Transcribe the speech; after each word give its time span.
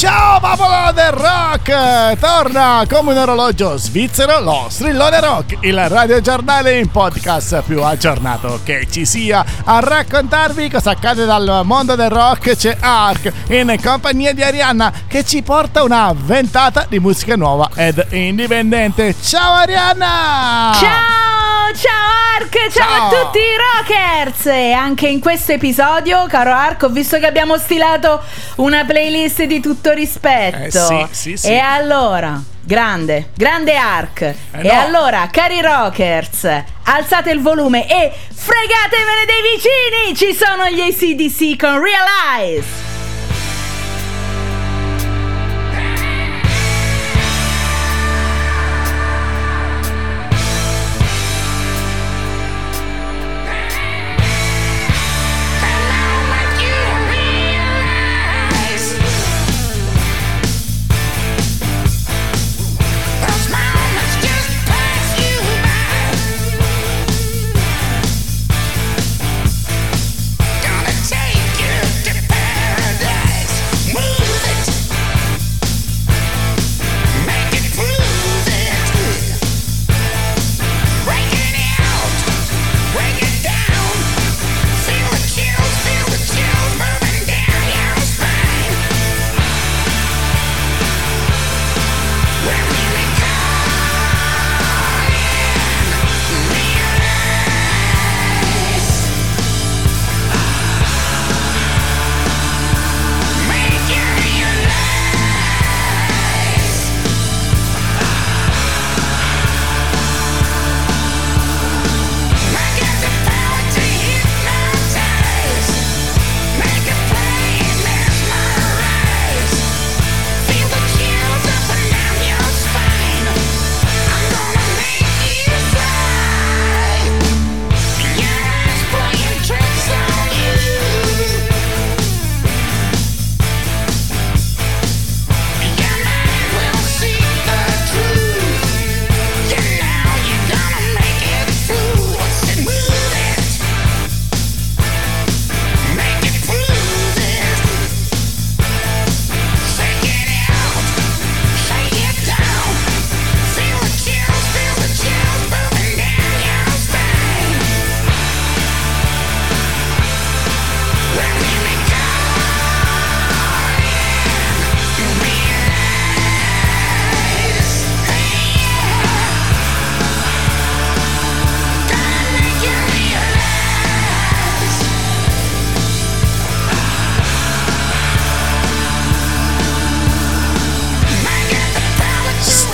Ciao 0.00 0.40
popolo 0.40 0.92
del 0.94 1.10
rock! 1.10 2.18
Torna 2.18 2.84
come 2.88 3.12
un 3.12 3.18
orologio 3.18 3.76
svizzero 3.76 4.40
lo 4.40 4.64
strillone 4.70 5.20
rock, 5.20 5.58
il 5.60 5.88
radiogiornale 5.90 6.78
in 6.78 6.88
podcast 6.88 7.60
più 7.66 7.82
aggiornato 7.82 8.60
che 8.64 8.88
ci 8.90 9.04
sia. 9.04 9.44
A 9.64 9.78
raccontarvi 9.80 10.70
cosa 10.70 10.92
accade 10.92 11.26
dal 11.26 11.60
mondo 11.64 11.96
del 11.96 12.08
rock 12.08 12.56
c'è 12.56 12.78
Ark 12.80 13.30
in 13.48 13.76
compagnia 13.82 14.32
di 14.32 14.42
Arianna 14.42 14.90
che 15.06 15.22
ci 15.22 15.42
porta 15.42 15.82
una 15.82 16.14
ventata 16.16 16.86
di 16.88 16.98
musica 16.98 17.36
nuova 17.36 17.68
ed 17.74 18.02
indipendente. 18.08 19.14
Ciao 19.20 19.52
Arianna! 19.52 20.72
Ciao, 20.80 21.39
ciao 21.74 22.38
Ark, 22.38 22.68
ciao, 22.70 22.70
ciao, 22.70 23.06
a 23.06 23.22
tutti 23.22 23.38
i 23.38 23.56
rockers! 23.56 24.46
E 24.46 24.72
anche 24.72 25.06
in 25.06 25.20
questo 25.20 25.52
episodio, 25.52 26.26
caro 26.26 26.52
Ark, 26.52 26.82
ho 26.84 26.88
visto 26.88 27.18
che 27.18 27.26
abbiamo 27.26 27.56
stilato 27.58 28.20
una 28.56 28.84
playlist 28.84 29.44
di 29.44 29.60
tutto 29.60 29.92
rispetto. 29.92 30.88
Eh, 30.88 31.06
sì, 31.12 31.32
sì, 31.32 31.36
sì. 31.36 31.48
E 31.48 31.58
allora, 31.58 32.42
grande, 32.60 33.30
grande 33.36 33.76
arc. 33.76 34.22
Eh, 34.22 34.34
e 34.52 34.72
no. 34.72 34.80
allora, 34.80 35.28
cari 35.30 35.60
rockers, 35.60 36.48
alzate 36.84 37.30
il 37.30 37.40
volume 37.40 37.88
e 37.88 38.12
fregatevene 38.34 39.24
dei 39.26 39.42
vicini! 39.52 40.16
Ci 40.16 40.36
sono 40.36 40.68
gli 40.68 40.80
ACDC 40.80 41.56
con 41.56 41.80
Realize! 41.80 42.89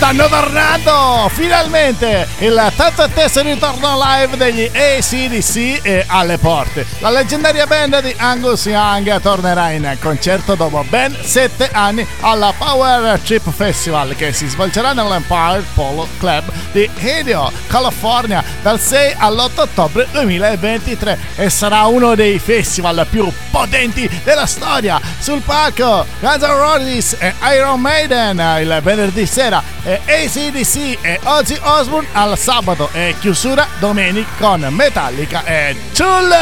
Stanno 0.07 0.29
tornando 0.29 1.29
finalmente 1.33 2.29
il 2.39 2.73
tanto 2.77 3.03
atteso 3.03 3.43
ritorno 3.43 4.01
live 4.01 4.37
degli 4.37 4.71
ACDC 4.73 5.83
è 5.83 6.05
alle 6.07 6.39
porte. 6.39 6.87
La 7.01 7.11
leggendaria 7.11 7.67
band 7.67 8.03
di 8.03 8.15
Angus 8.17 8.67
Young 8.67 9.21
tornerà 9.21 9.71
in 9.71 9.97
concerto 10.01 10.55
dopo 10.55 10.85
ben 10.89 11.17
7 11.21 11.71
anni 11.73 12.07
alla 12.21 12.55
Power 12.57 13.19
Trip 13.19 13.51
Festival 13.51 14.15
che 14.15 14.33
si 14.33 14.47
svolgerà 14.47 14.93
nell'Empire 14.93 15.65
Polo 15.75 16.07
Club 16.19 16.53
di 16.71 16.89
Hideo, 16.99 17.51
California 17.67 18.45
dal 18.63 18.79
6 18.79 19.15
all'8 19.19 19.61
ottobre 19.61 20.07
2023 20.13 21.19
e 21.35 21.51
sarà 21.51 21.85
uno 21.87 22.15
dei 22.15 22.39
festival 22.39 23.05
più 23.11 23.29
potenti 23.51 24.09
della 24.23 24.47
storia. 24.47 25.01
Sul 25.19 25.41
palco 25.41 26.07
Guns 26.21 26.43
N' 26.43 26.57
Roses 26.57 27.17
e 27.19 27.35
Iron 27.57 27.81
Maiden 27.81 28.39
il 28.61 28.79
venerdì 28.85 29.27
sera 29.27 29.61
e 29.83 29.96
ACDC 30.05 30.99
e 31.01 31.21
Ozzy 31.23 31.59
Osbourne 31.61 32.09
al 32.13 32.37
sabato 32.39 32.91
e 32.93 33.15
chiusura 33.19 33.67
domenica 33.79 34.29
con 34.39 34.67
Metallica 34.71 35.45
e 35.45 35.77
Tool. 35.93 36.33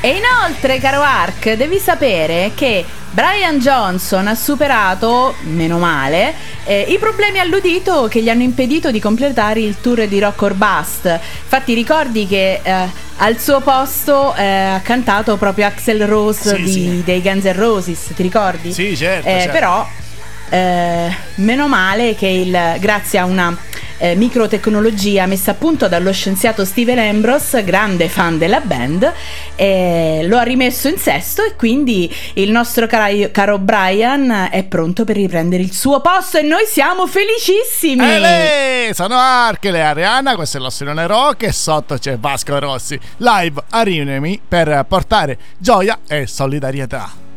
E 0.00 0.08
inoltre, 0.10 0.78
caro 0.78 1.02
Ark, 1.02 1.54
devi 1.54 1.78
sapere 1.78 2.52
che 2.54 2.84
Brian 3.10 3.58
Johnson 3.58 4.28
ha 4.28 4.34
superato, 4.34 5.34
meno 5.40 5.78
male, 5.78 6.34
eh, 6.64 6.84
i 6.88 6.98
problemi 6.98 7.40
all'udito 7.40 8.06
che 8.08 8.22
gli 8.22 8.28
hanno 8.28 8.42
impedito 8.42 8.90
di 8.90 9.00
completare 9.00 9.60
il 9.60 9.80
tour 9.80 10.06
di 10.06 10.20
Rock 10.20 10.42
or 10.42 10.54
Bust. 10.54 11.06
Infatti 11.06 11.74
ricordi 11.74 12.26
che 12.26 12.60
eh, 12.62 12.88
al 13.16 13.38
suo 13.40 13.60
posto 13.60 14.34
eh, 14.36 14.44
ha 14.44 14.80
cantato 14.80 15.36
proprio 15.36 15.66
Axel 15.66 16.06
Rose 16.06 16.56
sì, 16.56 16.62
di, 16.62 16.70
sì. 16.70 17.02
dei 17.04 17.20
Guns 17.20 17.44
N' 17.44 17.56
Roses, 17.56 18.12
ti 18.14 18.22
ricordi? 18.22 18.72
Sì, 18.72 18.96
certo. 18.96 19.28
Eh, 19.28 19.32
certo. 19.32 19.52
Però 19.52 19.88
eh, 20.50 21.14
meno 21.36 21.68
male 21.68 22.14
che 22.14 22.26
il, 22.26 22.76
grazie 22.80 23.18
a 23.18 23.24
una 23.24 23.56
eh, 23.98 24.14
microtecnologia 24.14 25.26
messa 25.26 25.52
a 25.52 25.54
punto 25.54 25.88
dallo 25.88 26.12
scienziato 26.12 26.64
Steven 26.64 26.98
Ambrose, 26.98 27.64
grande 27.64 28.08
fan 28.08 28.38
della 28.38 28.60
band, 28.60 29.12
eh, 29.56 30.20
lo 30.24 30.38
ha 30.38 30.42
rimesso 30.42 30.88
in 30.88 30.98
sesto 30.98 31.44
e 31.44 31.54
quindi 31.56 32.12
il 32.34 32.50
nostro 32.50 32.86
caro, 32.86 33.28
caro 33.32 33.58
Brian 33.58 34.48
è 34.50 34.64
pronto 34.64 35.04
per 35.04 35.16
riprendere 35.16 35.62
il 35.62 35.72
suo 35.72 36.00
posto 36.00 36.38
e 36.38 36.42
noi 36.42 36.64
siamo 36.66 37.06
felicissimi! 37.06 38.04
Ehi, 38.04 38.94
sono 38.94 39.16
Archele 39.16 39.82
Ariana, 39.82 40.34
questo 40.34 40.58
è 40.58 40.60
l'Ossilone 40.60 41.06
Rock 41.06 41.42
e 41.42 41.52
sotto 41.52 41.98
c'è 41.98 42.16
Vasco 42.18 42.58
Rossi, 42.58 42.98
live 43.18 43.62
a 43.70 43.82
Rimini 43.82 44.40
per 44.46 44.84
portare 44.88 45.36
gioia 45.58 45.98
e 46.06 46.26
solidarietà. 46.26 47.27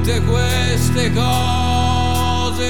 Tutte 0.00 0.20
queste 0.22 1.12
cose. 1.12 2.60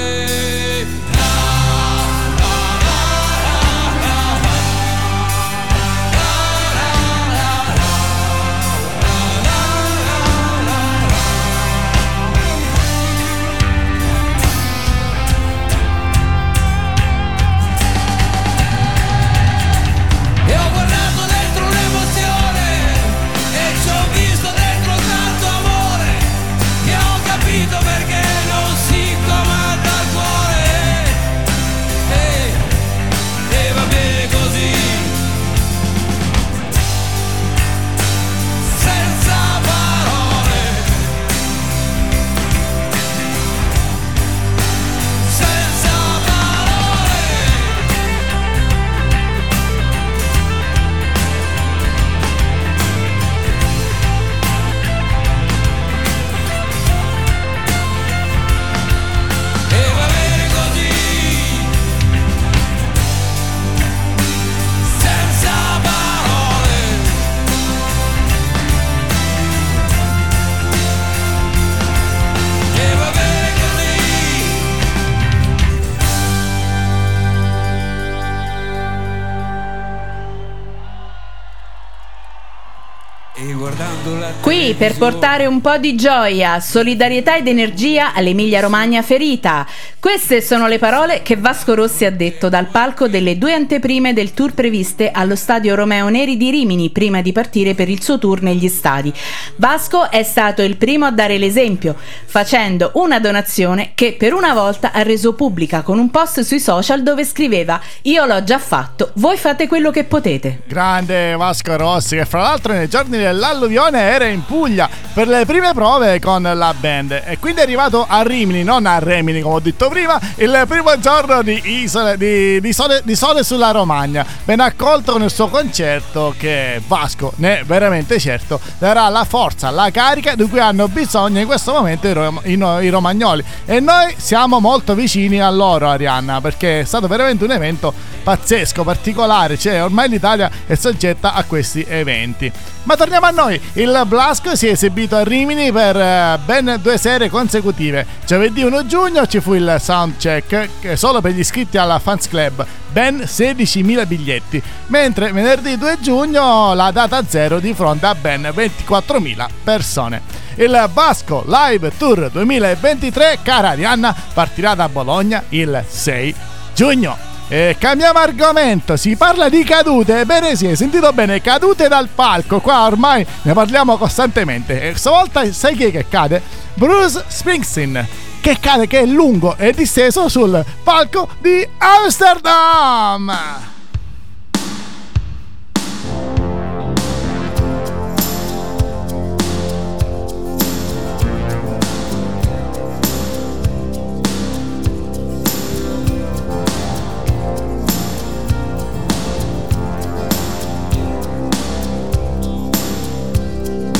Per 84.81 84.97
portare 84.97 85.45
un 85.45 85.61
po' 85.61 85.77
di 85.77 85.95
gioia, 85.95 86.59
solidarietà 86.59 87.37
ed 87.37 87.47
energia 87.47 88.15
all'Emilia 88.15 88.61
Romagna 88.61 89.03
ferita. 89.03 89.67
Queste 90.01 90.41
sono 90.41 90.67
le 90.67 90.79
parole 90.79 91.21
che 91.21 91.37
Vasco 91.37 91.75
Rossi 91.75 92.07
ha 92.07 92.11
detto 92.11 92.49
dal 92.49 92.69
palco 92.69 93.07
delle 93.07 93.37
due 93.37 93.53
anteprime 93.53 94.15
del 94.15 94.33
tour 94.33 94.55
previste 94.55 95.11
allo 95.11 95.37
stadio 95.37 95.75
Romeo 95.75 96.09
Neri 96.09 96.39
di 96.39 96.51
Rimini 96.51 96.89
prima 96.89 97.21
di 97.21 97.33
partire 97.33 97.75
per 97.75 97.91
il 97.91 98.03
suo 98.03 98.19
tour 98.19 98.41
negli 98.41 98.67
stadi. 98.69 99.13
Vasco 99.57 100.11
è 100.11 100.23
stato 100.23 100.63
il 100.63 100.79
primo 100.79 101.05
a 101.05 101.11
dare 101.11 101.37
l'esempio, 101.37 101.95
facendo 102.25 102.93
una 102.95 103.21
donazione 103.21 103.93
che 103.95 104.17
per 104.19 104.33
una 104.33 104.55
volta 104.55 104.93
ha 104.93 105.03
reso 105.03 105.35
pubblica 105.35 105.83
con 105.83 105.99
un 105.99 106.11
post 106.11 106.41
sui 106.41 106.61
social 106.61 107.03
dove 107.03 107.27
scriveva 107.27 107.79
Io 108.03 108.25
l'ho 108.25 108.43
già 108.43 108.59
fatto, 108.59 109.11
voi 109.17 109.37
fate 109.37 109.69
quello 109.69 109.91
che 109.91 110.05
potete. 110.05 110.63
Grande 110.67 111.37
Vasco 111.37 111.77
Rossi, 111.77 112.17
che 112.17 112.25
fra 112.25 112.41
l'altro 112.41 112.73
nei 112.73 112.89
giorni 112.89 113.19
dell'alluvione 113.19 114.01
era 114.01 114.25
in 114.25 114.47
Puglia 114.47 114.89
per 115.13 115.29
le 115.29 115.45
prime 115.45 115.75
prove 115.75 116.19
con 116.21 116.41
la 116.41 116.75
band 116.75 117.23
e 117.27 117.37
quindi 117.39 117.61
è 117.61 117.65
arrivato 117.65 118.07
a 118.09 118.23
Rimini, 118.23 118.65
non 118.65 118.87
a 118.87 118.99
Remini 118.99 119.43
come 119.43 119.57
ho 119.57 119.61
detto 119.61 119.89
prima, 119.91 120.19
il 120.37 120.65
primo 120.67 120.99
giorno 120.99 121.43
di, 121.43 121.61
isole, 121.83 122.17
di, 122.17 122.61
di 122.61 122.73
sole, 122.73 123.03
di 123.05 123.15
sole 123.15 123.43
sulla 123.43 123.73
Romagna. 123.73 124.25
Ben 124.45 124.61
accolto 124.61 125.17
il 125.17 125.31
suo 125.31 125.49
concerto 125.49 126.35
che 126.39 126.81
Vasco, 126.87 127.33
ne 127.37 127.61
è 127.61 127.65
veramente 127.65 128.19
certo, 128.19 128.61
darà 128.79 129.09
la 129.09 129.25
forza, 129.25 129.69
la 129.71 129.91
carica 129.91 130.35
di 130.35 130.49
cui 130.49 130.61
hanno 130.61 130.89
bisogno 130.89 131.41
in 131.41 131.47
questo 131.47 131.73
momento 131.73 132.07
i, 132.09 132.13
rom- 132.13 132.41
i 132.45 132.57
i 132.81 132.89
romagnoli. 132.89 133.45
E 133.65 133.81
noi 133.81 134.15
siamo 134.17 134.61
molto 134.61 134.95
vicini 134.95 135.41
a 135.41 135.51
loro, 135.51 135.89
Arianna, 135.89 136.41
perché 136.41 136.81
è 136.81 136.85
stato 136.85 137.07
veramente 137.07 137.45
un 137.45 137.51
evento 137.51 137.93
pazzesco, 138.23 138.85
particolare, 138.85 139.59
cioè 139.59 139.83
ormai 139.83 140.09
l'Italia 140.09 140.51
è 140.67 140.75
soggetta 140.75 141.33
a 141.35 141.45
questi 141.45 141.85
eventi. 141.89 142.51
Ma 142.85 142.97
torniamo 142.97 143.27
a 143.27 143.31
noi, 143.31 143.61
il 143.75 144.03
Blasco 144.07 144.57
si 144.57 144.67
è 144.67 144.71
esibito 144.71 145.17
a 145.17 145.23
Rimini 145.23 145.71
per 145.71 145.97
eh, 145.97 146.39
ben 146.45 146.79
due 146.81 146.97
sere 146.97 147.29
consecutive. 147.29 148.07
Giovedì 148.27 148.63
1 148.63 148.87
giugno 148.87 149.27
ci 149.27 149.41
fu 149.41 149.55
il 149.55 149.77
soundcheck 149.81 150.69
che 150.81 150.97
solo 150.97 151.21
per 151.21 151.33
gli 151.33 151.41
iscritti 151.41 151.79
alla 151.79 151.99
Fans 151.99 152.29
Club, 152.29 152.65
ben 152.93 153.17
16.000 153.17 154.07
biglietti, 154.07 154.63
mentre 154.87 155.33
venerdì 155.33 155.77
2 155.77 155.99
giugno 156.01 156.75
la 156.75 156.91
data 156.91 157.25
zero 157.27 157.59
di 157.59 157.75
fronte 157.75 158.07
a 158.07 158.15
ben 158.15 158.43
24.000 158.43 159.47
persone. 159.65 160.23
Il 160.55 160.91
Basco 160.93 161.45
Live 161.47 161.93
Tour 161.97 162.31
2023, 162.31 163.39
cara 163.43 163.71
Arianna, 163.71 164.15
partirà 164.33 164.75
da 164.75 164.89
Bologna 164.89 165.43
il 165.49 165.85
6 165.87 166.35
giugno. 166.75 167.29
E 167.53 167.75
cambiamo 167.81 168.21
argomento, 168.21 168.97
si 168.97 169.17
parla 169.17 169.49
di 169.49 169.65
cadute, 169.65 170.21
ebbene 170.21 170.55
sì, 170.55 170.67
hai 170.67 170.77
sentito 170.77 171.13
bene, 171.13 171.41
cadute 171.41 171.89
dal 171.89 172.09
palco, 172.15 172.61
qua 172.61 172.87
ormai 172.87 173.27
ne 173.43 173.53
parliamo 173.53 173.97
costantemente 173.97 174.81
e 174.81 174.95
stavolta 174.95 175.51
sai 175.53 175.75
chi 175.75 175.87
è 175.87 175.91
che 175.91 176.07
cade? 176.09 176.41
Bruce 176.75 177.25
Springsteen, 177.27 178.07
che 178.41 178.59
cade, 178.59 178.87
che 178.87 179.01
è 179.01 179.07
lungo 179.07 179.57
e 179.57 179.73
disteso 179.73 180.29
sul 180.29 180.65
palco 180.83 181.29
di 181.41 181.67
Amsterdam! 181.79 183.33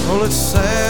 Well, 0.09 0.25
it's 0.25 0.35
Saturday 0.35 0.90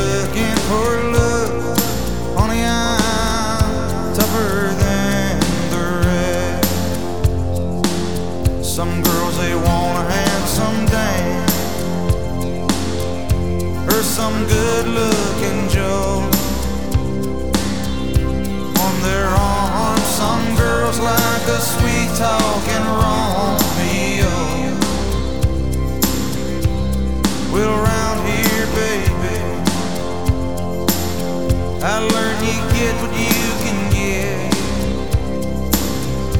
some 14.11 14.45
good 14.45 14.87
looking 14.87 15.69
Joe. 15.69 16.29
On 18.85 18.93
their 19.07 19.27
arms, 19.27 20.05
some 20.19 20.55
girls 20.57 20.99
like 20.99 21.47
a 21.47 21.59
sweet 21.61 22.09
talking 22.17 22.85
Romeo. 22.99 24.35
Well, 27.53 27.73
round 27.87 28.19
here, 28.27 28.67
baby, 28.81 29.37
I 31.81 31.95
learned 32.13 32.41
you 32.51 32.59
get 32.75 32.93
what 33.01 33.13
you 33.15 33.47
can 33.63 33.79
get. 33.95 34.51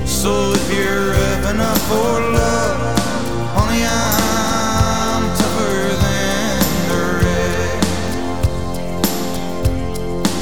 So 0.06 0.32
if 0.52 0.66
you're 0.76 1.14
up 1.14 1.44
enough 1.56 1.82
for 1.88 2.20
love, 2.34 2.81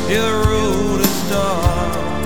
Yeah, 0.10 0.26
the 0.26 0.50
road 0.50 1.02
is 1.02 1.30
dark, 1.30 2.26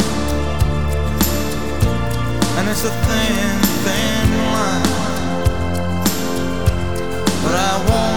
and 2.57 2.69
it's 2.69 2.85
a 2.85 2.93
thin, 3.05 3.59
thin 3.83 4.27
line. 4.53 4.87
But 7.43 7.55
I 7.55 7.73
want 7.89 8.12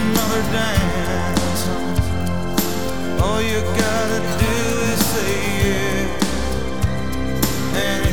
another 0.00 0.42
dance. 0.52 1.62
All 3.22 3.40
you 3.42 3.60
gotta 3.60 4.20
do 4.44 4.56
is 4.92 5.00
say 5.12 5.34
yeah. 5.60 6.40
And 7.84 8.11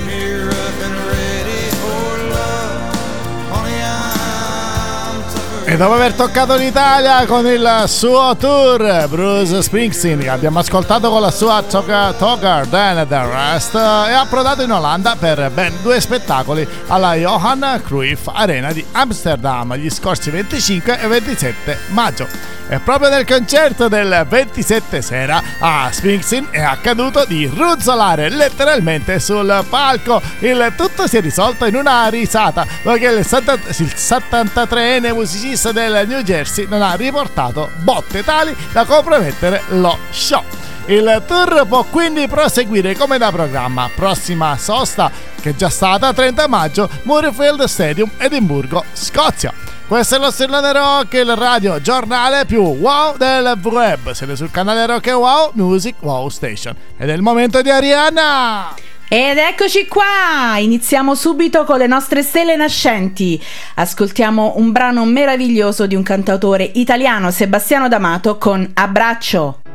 dopo 5.79 5.93
aver 5.93 6.11
toccato 6.11 6.57
l'Italia 6.57 7.25
con 7.25 7.47
il 7.47 7.83
suo 7.87 8.35
tour, 8.35 9.07
Bruce 9.07 9.61
Springsteen, 9.61 10.19
che 10.19 10.27
abbiamo 10.27 10.59
ascoltato 10.59 11.09
con 11.09 11.21
la 11.21 11.31
sua 11.31 11.63
Toga 11.63 12.11
Togar 12.11 12.67
Than 12.67 13.07
the 13.07 13.25
Rest, 13.25 13.77
è 13.77 14.11
approdato 14.11 14.61
in 14.61 14.73
Olanda 14.73 15.15
per 15.17 15.49
ben 15.53 15.73
due 15.81 16.01
spettacoli 16.01 16.67
alla 16.87 17.13
Johan 17.13 17.81
Cruyff 17.85 18.27
Arena 18.27 18.73
di 18.73 18.85
Amsterdam 18.91 19.73
gli 19.75 19.89
scorsi 19.89 20.29
25 20.29 20.99
e 20.99 21.07
27 21.07 21.77
maggio. 21.87 22.58
E 22.71 22.77
proprio 22.77 23.09
nel 23.09 23.25
concerto 23.25 23.87
del 23.87 24.27
27 24.29 25.01
sera 25.01 25.41
a 25.59 25.89
Springsteen 25.91 26.49
è 26.51 26.61
accaduto 26.61 27.25
di 27.25 27.47
ruzzolare 27.47 28.29
letteralmente 28.29 29.19
sul 29.19 29.65
palco. 29.67 30.21
Il 30.39 30.73
tutto 30.77 31.07
si 31.07 31.17
è 31.17 31.21
risolto 31.21 31.65
in 31.65 31.75
una 31.75 32.07
risata 32.09 32.67
70 32.83 33.53
il 33.79 33.93
73enne 33.95 35.13
musicista 35.13 35.71
del 35.71 36.07
New 36.07 36.21
Jersey 36.21 36.67
non 36.67 36.83
ha 36.83 36.93
riportato 36.93 37.71
botte 37.77 38.23
tali 38.23 38.55
da 38.71 38.85
compromettere 38.85 39.63
lo 39.69 39.97
show. 40.11 40.43
Il 40.85 41.23
tour 41.27 41.65
può 41.67 41.83
quindi 41.85 42.27
proseguire 42.27 42.95
come 42.95 43.17
da 43.17 43.31
programma. 43.31 43.89
Prossima 43.93 44.57
sosta, 44.57 45.11
che 45.39 45.51
è 45.51 45.55
già 45.55 45.69
stata 45.69 46.13
30 46.13 46.47
maggio, 46.47 46.89
Murrayfield 47.03 47.63
Stadium, 47.63 48.09
Edimburgo, 48.17 48.83
Scozia. 48.93 49.68
Questo 49.89 50.17
è 50.17 50.19
lo 50.19 50.29
Strillone 50.29 50.71
Rock, 50.71 51.13
il 51.13 51.35
radio 51.35 51.81
giornale 51.81 52.45
più 52.45 52.61
wow 52.61 53.17
del 53.17 53.57
web. 53.63 54.11
Siete 54.11 54.35
sul 54.35 54.51
canale 54.51 54.85
Rock 54.85 55.07
e 55.07 55.13
Wow 55.13 55.49
Music 55.53 55.95
Wow 56.01 56.29
Station. 56.29 56.75
Ed 56.95 57.09
è 57.09 57.13
il 57.13 57.23
momento 57.23 57.59
di 57.63 57.71
Arianna! 57.71 58.75
Ed 59.07 59.39
eccoci 59.39 59.87
qua! 59.87 60.59
Iniziamo 60.59 61.15
subito 61.15 61.63
con 61.63 61.79
le 61.79 61.87
nostre 61.87 62.21
stelle 62.21 62.55
nascenti. 62.55 63.43
Ascoltiamo 63.73 64.53
un 64.57 64.71
brano 64.71 65.05
meraviglioso 65.05 65.87
di 65.87 65.95
un 65.95 66.03
cantautore 66.03 66.69
italiano, 66.75 67.31
Sebastiano 67.31 67.87
D'Amato, 67.87 68.37
con 68.37 68.69
Abbraccio. 68.75 69.68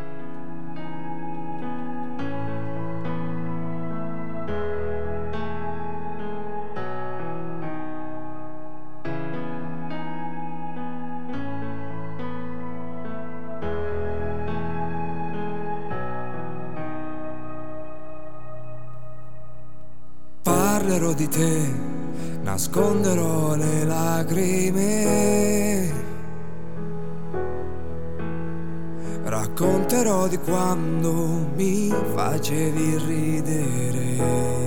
Parlerò 20.42 21.12
di 21.14 21.28
te, 21.28 21.72
nasconderò 22.42 23.54
le 23.54 23.84
lacrime. 23.84 24.92
Racconterò 29.24 30.28
di 30.28 30.36
quando 30.38 31.48
mi 31.54 31.90
facevi 32.14 32.98
ridere. 33.06 34.63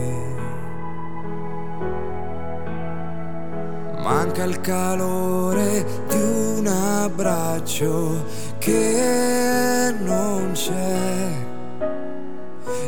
Manca 4.27 4.43
il 4.43 4.59
calore 4.59 5.85
di 6.09 6.17
un 6.17 6.67
abbraccio 6.67 8.25
che 8.57 9.95
non 9.99 10.51
c'è. 10.51 11.29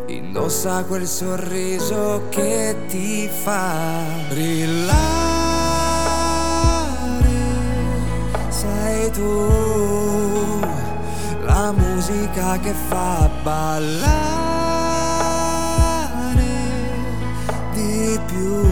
Indossa 0.07 0.83
quel 0.83 1.07
sorriso 1.07 2.23
che 2.27 2.75
ti 2.89 3.29
fa 3.29 4.01
brillare. 4.27 4.97
Sei 8.49 9.09
tu 9.11 10.59
la 11.45 11.71
musica 11.71 12.59
che 12.59 12.73
fa 12.89 13.29
ballare 13.43 14.27
di 17.71 18.19
più. 18.27 18.68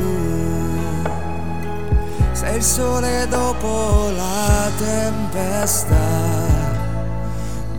Il 2.57 2.63
sole 2.63 3.27
dopo 3.29 4.09
la 4.15 4.71
tempesta, 4.79 5.95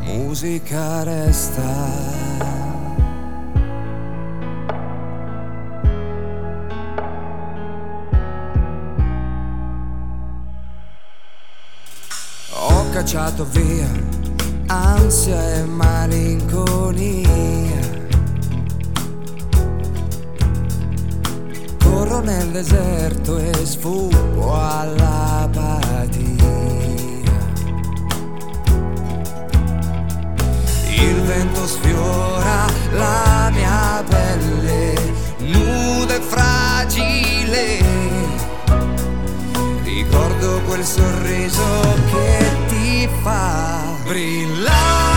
musica 0.03 1.03
resta. 1.03 1.63
Ho 12.53 12.89
cacciato 12.91 13.45
via 13.47 13.91
ansia 14.67 15.57
e 15.57 15.65
malinconia. 15.65 17.78
Nel 22.21 22.51
deserto 22.51 23.39
e 23.39 23.55
sfuggo 23.65 24.53
all'apatia. 24.53 26.27
Il 30.91 31.23
vento 31.23 31.67
sfiora 31.67 32.67
la 32.93 33.51
mia 33.55 34.05
pelle, 34.07 34.95
nuda 35.39 36.17
e 36.17 36.21
fragile. 36.21 37.83
Ricordo 39.85 40.61
quel 40.67 40.85
sorriso 40.85 41.63
che 42.11 42.57
ti 42.69 43.09
fa 43.23 43.85
brillare. 44.05 45.08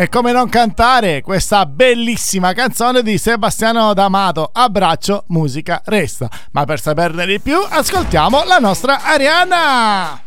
E 0.00 0.08
come 0.08 0.32
non 0.32 0.48
cantare 0.48 1.20
questa 1.20 1.66
bellissima 1.66 2.54
canzone 2.54 3.02
di 3.02 3.18
Sebastiano 3.18 3.92
D'Amato, 3.92 4.48
Abbraccio, 4.50 5.24
musica, 5.26 5.82
resta. 5.84 6.26
Ma 6.52 6.64
per 6.64 6.80
saperne 6.80 7.26
di 7.26 7.38
più, 7.38 7.58
ascoltiamo 7.58 8.44
la 8.44 8.56
nostra 8.56 9.02
Arianna. 9.02 10.22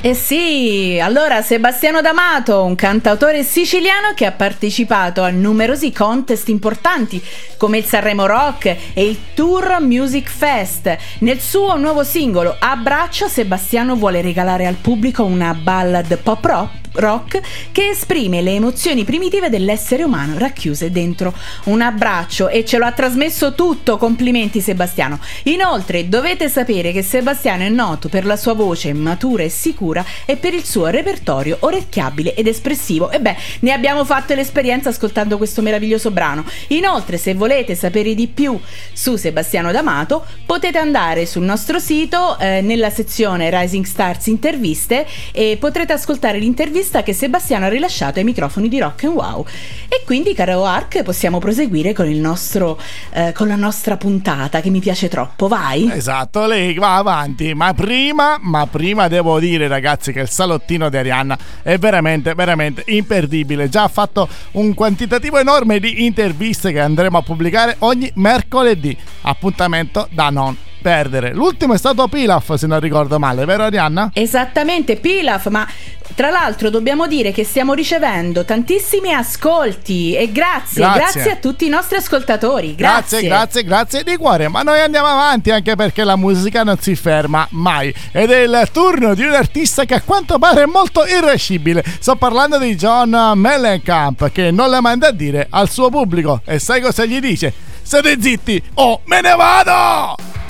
Eh 0.00 0.14
sì, 0.14 1.00
allora 1.02 1.42
Sebastiano 1.42 2.00
D'Amato, 2.02 2.62
un 2.62 2.76
cantautore 2.76 3.42
siciliano 3.42 4.14
che 4.14 4.26
ha 4.26 4.30
partecipato 4.30 5.24
a 5.24 5.30
numerosi 5.30 5.90
contest 5.90 6.48
importanti 6.48 7.20
come 7.56 7.78
il 7.78 7.84
Sanremo 7.84 8.26
Rock 8.26 8.66
e 8.94 9.04
il 9.08 9.18
Tour 9.34 9.78
Music 9.80 10.28
Fest. 10.28 10.96
Nel 11.18 11.40
suo 11.40 11.76
nuovo 11.76 12.04
singolo 12.04 12.54
Abbraccio 12.56 13.26
Sebastiano 13.26 13.96
vuole 13.96 14.22
regalare 14.22 14.66
al 14.66 14.76
pubblico 14.76 15.24
una 15.24 15.52
ballad 15.52 16.16
pop 16.18 16.44
rock 16.44 16.85
rock 16.96 17.40
che 17.72 17.88
esprime 17.88 18.42
le 18.42 18.52
emozioni 18.52 19.04
primitive 19.04 19.48
dell'essere 19.48 20.02
umano 20.02 20.38
racchiuse 20.38 20.90
dentro 20.90 21.34
un 21.64 21.80
abbraccio 21.80 22.48
e 22.48 22.64
ce 22.64 22.78
lo 22.78 22.86
ha 22.86 22.92
trasmesso 22.92 23.54
tutto. 23.54 23.96
Complimenti 23.96 24.60
Sebastiano. 24.60 25.18
Inoltre 25.44 26.08
dovete 26.08 26.48
sapere 26.48 26.92
che 26.92 27.02
Sebastiano 27.02 27.62
è 27.62 27.68
noto 27.68 28.08
per 28.08 28.24
la 28.24 28.36
sua 28.36 28.54
voce 28.54 28.92
matura 28.92 29.42
e 29.42 29.48
sicura 29.48 30.04
e 30.24 30.36
per 30.36 30.54
il 30.54 30.64
suo 30.64 30.86
repertorio 30.86 31.58
orecchiabile 31.60 32.34
ed 32.34 32.46
espressivo. 32.46 33.10
E 33.10 33.20
beh, 33.20 33.36
ne 33.60 33.72
abbiamo 33.72 34.04
fatto 34.04 34.34
l'esperienza 34.34 34.88
ascoltando 34.88 35.36
questo 35.36 35.62
meraviglioso 35.62 36.10
brano. 36.10 36.44
Inoltre, 36.68 37.18
se 37.18 37.34
volete 37.34 37.74
sapere 37.74 38.14
di 38.14 38.26
più 38.26 38.58
su 38.92 39.16
Sebastiano 39.16 39.72
D'Amato, 39.72 40.24
potete 40.44 40.78
andare 40.78 41.26
sul 41.26 41.42
nostro 41.42 41.78
sito 41.78 42.38
eh, 42.38 42.60
nella 42.60 42.90
sezione 42.90 43.50
Rising 43.50 43.84
Stars 43.84 44.26
interviste 44.26 45.06
e 45.32 45.56
potrete 45.58 45.92
ascoltare 45.92 46.38
l'intervista 46.38 46.85
che 47.02 47.12
Sebastiano 47.12 47.66
ha 47.66 47.68
rilasciato 47.68 48.18
ai 48.18 48.24
microfoni 48.24 48.68
di 48.68 48.78
Rock 48.78 49.04
and 49.04 49.14
Wow. 49.14 49.44
E 49.88 50.02
quindi, 50.04 50.34
caro 50.34 50.64
Ark, 50.64 51.02
possiamo 51.02 51.38
proseguire 51.38 51.92
con 51.92 52.06
nostro 52.16 52.78
eh, 53.10 53.32
con 53.32 53.48
la 53.48 53.56
nostra 53.56 53.96
puntata 53.96 54.60
che 54.60 54.70
mi 54.70 54.80
piace 54.80 55.08
troppo. 55.08 55.48
Vai. 55.48 55.90
Esatto, 55.92 56.46
lei 56.46 56.74
va 56.74 56.96
avanti, 56.96 57.54
ma 57.54 57.72
prima, 57.74 58.38
ma 58.40 58.66
prima 58.66 59.08
devo 59.08 59.38
dire 59.38 59.68
ragazzi 59.68 60.12
che 60.12 60.20
il 60.20 60.28
salottino 60.28 60.88
di 60.88 60.96
Arianna 60.96 61.38
è 61.62 61.78
veramente, 61.78 62.34
veramente 62.34 62.82
imperdibile. 62.86 63.68
Già 63.68 63.84
ha 63.84 63.88
fatto 63.88 64.28
un 64.52 64.74
quantitativo 64.74 65.38
enorme 65.38 65.78
di 65.78 66.04
interviste 66.04 66.72
che 66.72 66.80
andremo 66.80 67.18
a 67.18 67.22
pubblicare 67.22 67.76
ogni 67.80 68.10
mercoledì. 68.14 68.96
Appuntamento 69.22 70.08
da 70.10 70.30
non 70.30 70.65
perdere. 70.86 71.32
L'ultimo 71.34 71.74
è 71.74 71.78
stato 71.78 72.06
Pilaf, 72.06 72.54
se 72.54 72.68
non 72.68 72.78
ricordo 72.78 73.18
male, 73.18 73.44
vero 73.44 73.64
Arianna? 73.64 74.10
Esattamente, 74.14 74.94
Pilaf, 74.94 75.48
ma 75.48 75.66
tra 76.14 76.30
l'altro 76.30 76.70
dobbiamo 76.70 77.08
dire 77.08 77.32
che 77.32 77.42
stiamo 77.42 77.74
ricevendo 77.74 78.44
tantissimi 78.44 79.12
ascolti 79.12 80.14
e 80.14 80.30
grazie, 80.30 80.82
Grazie. 80.82 81.00
grazie, 81.00 81.30
a 81.32 81.36
tutti 81.36 81.66
i 81.66 81.68
nostri 81.68 81.96
ascoltatori. 81.96 82.76
Grazie, 82.76 83.22
Grazie, 83.22 83.28
grazie, 83.28 83.64
grazie 83.64 84.02
di 84.04 84.16
cuore. 84.16 84.46
Ma 84.46 84.62
noi 84.62 84.80
andiamo 84.80 85.08
avanti 85.08 85.50
anche 85.50 85.74
perché 85.74 86.04
la 86.04 86.14
musica 86.14 86.62
non 86.62 86.78
si 86.78 86.94
ferma 86.94 87.44
mai. 87.50 87.92
Ed 88.12 88.30
è 88.30 88.42
il 88.42 88.68
turno 88.70 89.14
di 89.14 89.24
un 89.24 89.32
artista 89.32 89.84
che 89.84 89.94
a 89.94 90.02
quanto 90.02 90.38
pare 90.38 90.62
è 90.62 90.66
molto 90.66 91.04
irascibile. 91.04 91.82
Sto 91.98 92.14
parlando 92.14 92.58
di 92.58 92.76
John 92.76 93.10
Mellencamp 93.34 94.30
che 94.30 94.52
non 94.52 94.70
le 94.70 94.80
manda 94.80 95.08
a 95.08 95.12
dire 95.12 95.48
al 95.50 95.68
suo 95.68 95.90
pubblico. 95.90 96.42
E 96.44 96.60
sai 96.60 96.80
cosa 96.80 97.04
gli 97.04 97.18
dice? 97.18 97.52
State 97.82 98.16
zitti 98.20 98.62
o 98.74 99.00
me 99.06 99.20
ne 99.20 99.34
vado! 99.34 100.45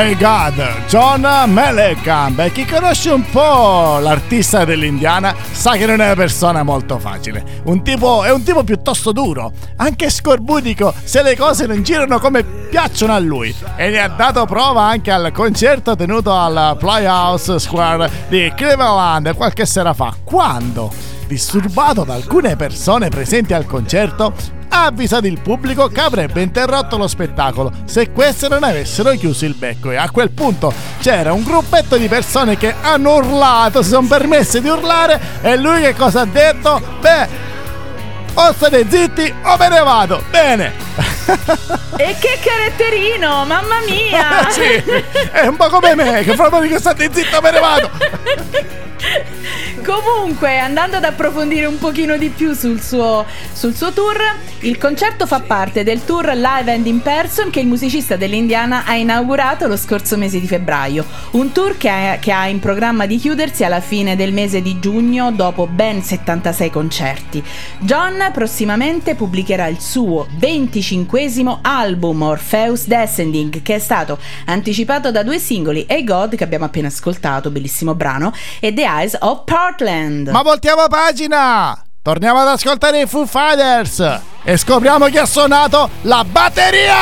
Hey 0.00 0.16
God, 0.16 0.86
John 0.86 1.28
Mellencamp. 1.52 2.38
E 2.38 2.52
chi 2.52 2.64
conosce 2.64 3.10
un 3.10 3.22
po' 3.30 3.98
l'artista 3.98 4.64
dell'Indiana 4.64 5.34
sa 5.50 5.72
che 5.72 5.84
non 5.84 6.00
è 6.00 6.06
una 6.06 6.14
persona 6.14 6.62
molto 6.62 6.98
facile. 6.98 7.44
Un 7.64 7.82
tipo, 7.82 8.24
è 8.24 8.32
un 8.32 8.42
tipo 8.42 8.64
piuttosto 8.64 9.12
duro, 9.12 9.52
anche 9.76 10.08
scorbutico 10.08 10.94
se 11.04 11.22
le 11.22 11.36
cose 11.36 11.66
non 11.66 11.82
girano 11.82 12.18
come 12.18 12.44
piacciono 12.44 13.12
a 13.12 13.18
lui. 13.18 13.54
E 13.76 13.90
ne 13.90 14.00
ha 14.00 14.08
dato 14.08 14.46
prova 14.46 14.84
anche 14.84 15.10
al 15.10 15.32
concerto 15.32 15.94
tenuto 15.94 16.34
al 16.34 16.78
Playhouse 16.78 17.58
Square 17.58 18.10
di 18.30 18.50
Cleveland 18.56 19.36
qualche 19.36 19.66
sera 19.66 19.92
fa, 19.92 20.14
quando, 20.24 20.90
disturbato 21.26 22.04
da 22.04 22.14
alcune 22.14 22.56
persone 22.56 23.10
presenti 23.10 23.52
al 23.52 23.66
concerto, 23.66 24.32
ha 24.70 24.84
avvisato 24.86 25.26
il 25.26 25.40
pubblico 25.40 25.88
che 25.88 26.00
avrebbe 26.00 26.42
interrotto 26.42 26.96
lo 26.96 27.06
spettacolo 27.06 27.72
se 27.84 28.10
queste 28.12 28.48
non 28.48 28.62
avessero 28.62 29.10
chiuso 29.10 29.44
il 29.44 29.54
becco 29.54 29.90
e 29.90 29.96
a 29.96 30.10
quel 30.10 30.30
punto 30.30 30.72
c'era 31.00 31.32
un 31.32 31.42
gruppetto 31.42 31.96
di 31.96 32.08
persone 32.08 32.56
che 32.56 32.74
hanno 32.80 33.16
urlato, 33.16 33.82
si 33.82 33.90
sono 33.90 34.06
permesse 34.06 34.60
di 34.60 34.68
urlare 34.68 35.20
e 35.42 35.56
lui 35.56 35.80
che 35.82 35.94
cosa 35.94 36.22
ha 36.22 36.26
detto? 36.26 36.80
Beh, 37.00 37.28
o 38.34 38.52
state 38.52 38.86
zitti 38.88 39.34
o 39.42 39.56
me 39.56 39.68
ne 39.68 39.80
vado, 39.80 40.22
bene! 40.30 40.72
E 41.96 42.16
che 42.18 42.38
caratterino, 42.42 43.44
mamma 43.44 43.80
mia! 43.86 44.48
sì, 44.50 44.82
è 45.32 45.46
un 45.46 45.56
po' 45.56 45.68
come 45.68 45.94
me 45.94 46.22
che 46.22 46.34
proprio 46.34 46.60
dico 46.60 46.78
state 46.78 47.10
zitto 47.12 47.40
me 47.40 47.50
ne 47.50 47.60
vado! 47.60 47.90
Comunque, 49.84 50.58
andando 50.58 50.96
ad 50.96 51.04
approfondire 51.04 51.66
un 51.66 51.78
pochino 51.78 52.16
di 52.16 52.28
più 52.28 52.52
sul 52.52 52.80
suo, 52.80 53.24
sul 53.52 53.74
suo 53.74 53.92
tour, 53.92 54.18
il 54.60 54.76
concerto 54.76 55.26
fa 55.26 55.40
parte 55.40 55.82
del 55.82 56.04
tour 56.04 56.26
Live 56.34 56.70
and 56.70 56.86
in 56.86 57.00
Person 57.00 57.50
che 57.50 57.60
il 57.60 57.66
musicista 57.66 58.16
dell'Indiana 58.16 58.84
ha 58.84 58.94
inaugurato 58.94 59.66
lo 59.66 59.76
scorso 59.76 60.16
mese 60.16 60.38
di 60.38 60.46
febbraio. 60.46 61.04
Un 61.32 61.52
tour 61.52 61.76
che 61.76 61.88
ha, 61.88 62.16
che 62.20 62.30
ha 62.30 62.46
in 62.46 62.58
programma 62.58 63.06
di 63.06 63.16
chiudersi 63.16 63.64
alla 63.64 63.80
fine 63.80 64.16
del 64.16 64.32
mese 64.32 64.60
di 64.60 64.78
giugno 64.78 65.32
dopo 65.32 65.66
ben 65.66 66.02
76 66.02 66.70
concerti. 66.70 67.42
John 67.78 68.30
prossimamente 68.32 69.14
pubblicherà 69.14 69.66
il 69.66 69.80
suo 69.80 70.26
25 70.36 71.58
album 71.62 72.22
Orpheus 72.22 72.86
Descending 72.86 73.62
che 73.62 73.76
è 73.76 73.78
stato 73.78 74.18
anticipato 74.46 75.10
da 75.10 75.22
due 75.22 75.38
singoli 75.38 75.86
Hey 75.88 76.04
God 76.04 76.36
che 76.36 76.44
abbiamo 76.44 76.66
appena 76.66 76.88
ascoltato, 76.88 77.50
bellissimo 77.50 77.94
brano, 77.94 78.32
e 78.60 78.72
The 78.74 78.82
Eyes 78.82 79.16
of 79.20 79.44
Portland. 79.70 80.28
Ma 80.28 80.42
voltiamo 80.42 80.86
pagina! 80.88 81.80
Torniamo 82.02 82.40
ad 82.40 82.48
ascoltare 82.48 83.02
i 83.02 83.06
Foo 83.06 83.26
Fighters 83.26 84.20
e 84.42 84.56
scopriamo 84.56 85.06
chi 85.06 85.18
ha 85.18 85.26
suonato 85.26 85.88
la 86.02 86.24
batteria! 86.24 86.98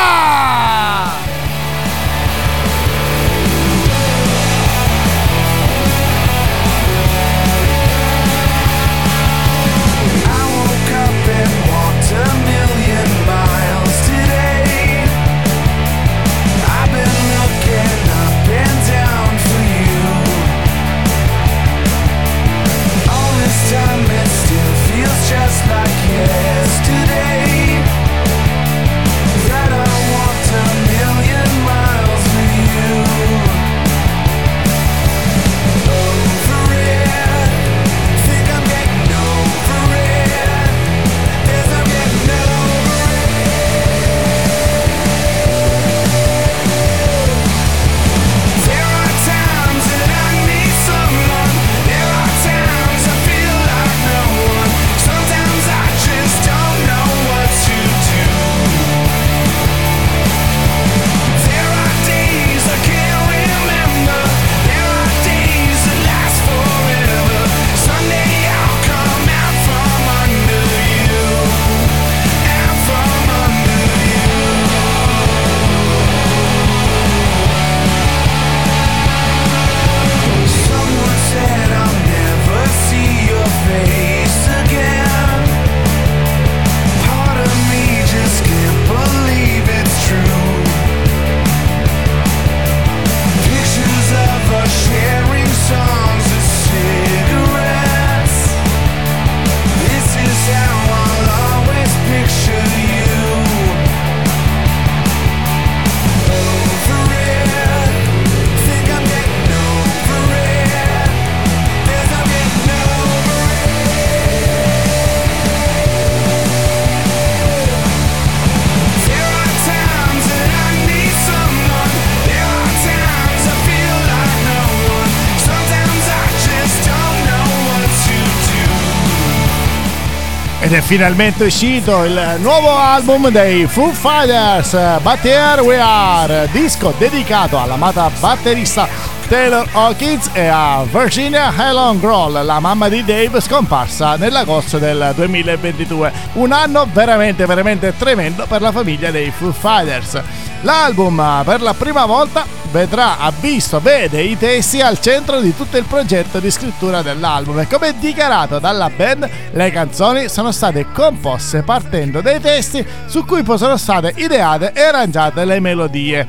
Ed 130.68 130.74
è 130.74 130.80
finalmente 130.82 131.44
uscito 131.44 132.04
il 132.04 132.36
nuovo 132.40 132.76
album 132.76 133.30
dei 133.30 133.66
Foo 133.66 133.90
Fighters, 133.90 134.74
Here 134.74 135.62
We 135.62 135.80
Are, 135.80 136.46
disco 136.52 136.92
dedicato 136.98 137.58
all'amata 137.58 138.10
batterista 138.20 138.86
Taylor 139.28 139.66
Hawkins 139.72 140.28
e 140.34 140.46
a 140.46 140.84
Virginia 140.84 141.50
Helen 141.56 141.98
Grohl, 141.98 142.44
la 142.44 142.60
mamma 142.60 142.90
di 142.90 143.02
Dave 143.02 143.40
scomparsa 143.40 144.16
nell'agosto 144.16 144.76
del 144.76 145.12
2022. 145.14 146.12
Un 146.34 146.52
anno 146.52 146.86
veramente, 146.92 147.46
veramente 147.46 147.94
tremendo 147.96 148.44
per 148.46 148.60
la 148.60 148.70
famiglia 148.70 149.10
dei 149.10 149.30
Foo 149.30 149.52
Fighters. 149.52 150.20
L'album 150.62 151.42
per 151.44 151.62
la 151.62 151.72
prima 151.72 152.04
volta 152.04 152.44
vedrà, 152.72 153.18
ha 153.18 153.32
visto, 153.40 153.80
vede 153.80 154.20
i 154.22 154.36
testi 154.36 154.80
al 154.80 155.00
centro 155.00 155.40
di 155.40 155.54
tutto 155.54 155.76
il 155.76 155.84
progetto 155.84 156.40
di 156.40 156.50
scrittura 156.50 157.00
dell'album 157.00 157.60
e 157.60 157.68
come 157.68 157.94
dichiarato 157.98 158.58
dalla 158.58 158.90
band, 158.90 159.28
le 159.52 159.70
canzoni 159.70 160.28
sono 160.28 160.50
state 160.50 160.86
composte 160.92 161.62
partendo 161.62 162.20
dai 162.20 162.40
testi 162.40 162.84
su 163.06 163.24
cui 163.24 163.42
poi 163.44 163.56
sono 163.56 163.76
state 163.76 164.14
ideate 164.16 164.72
e 164.74 164.82
arrangiate 164.82 165.44
le 165.44 165.60
melodie. 165.60 166.26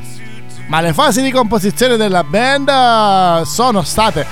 Ma 0.67 0.81
le 0.81 0.93
fasi 0.93 1.23
di 1.23 1.31
composizione 1.31 1.97
della 1.97 2.23
band 2.23 2.69
eh, 2.69 3.45
sono 3.45 3.81
state 3.81 4.23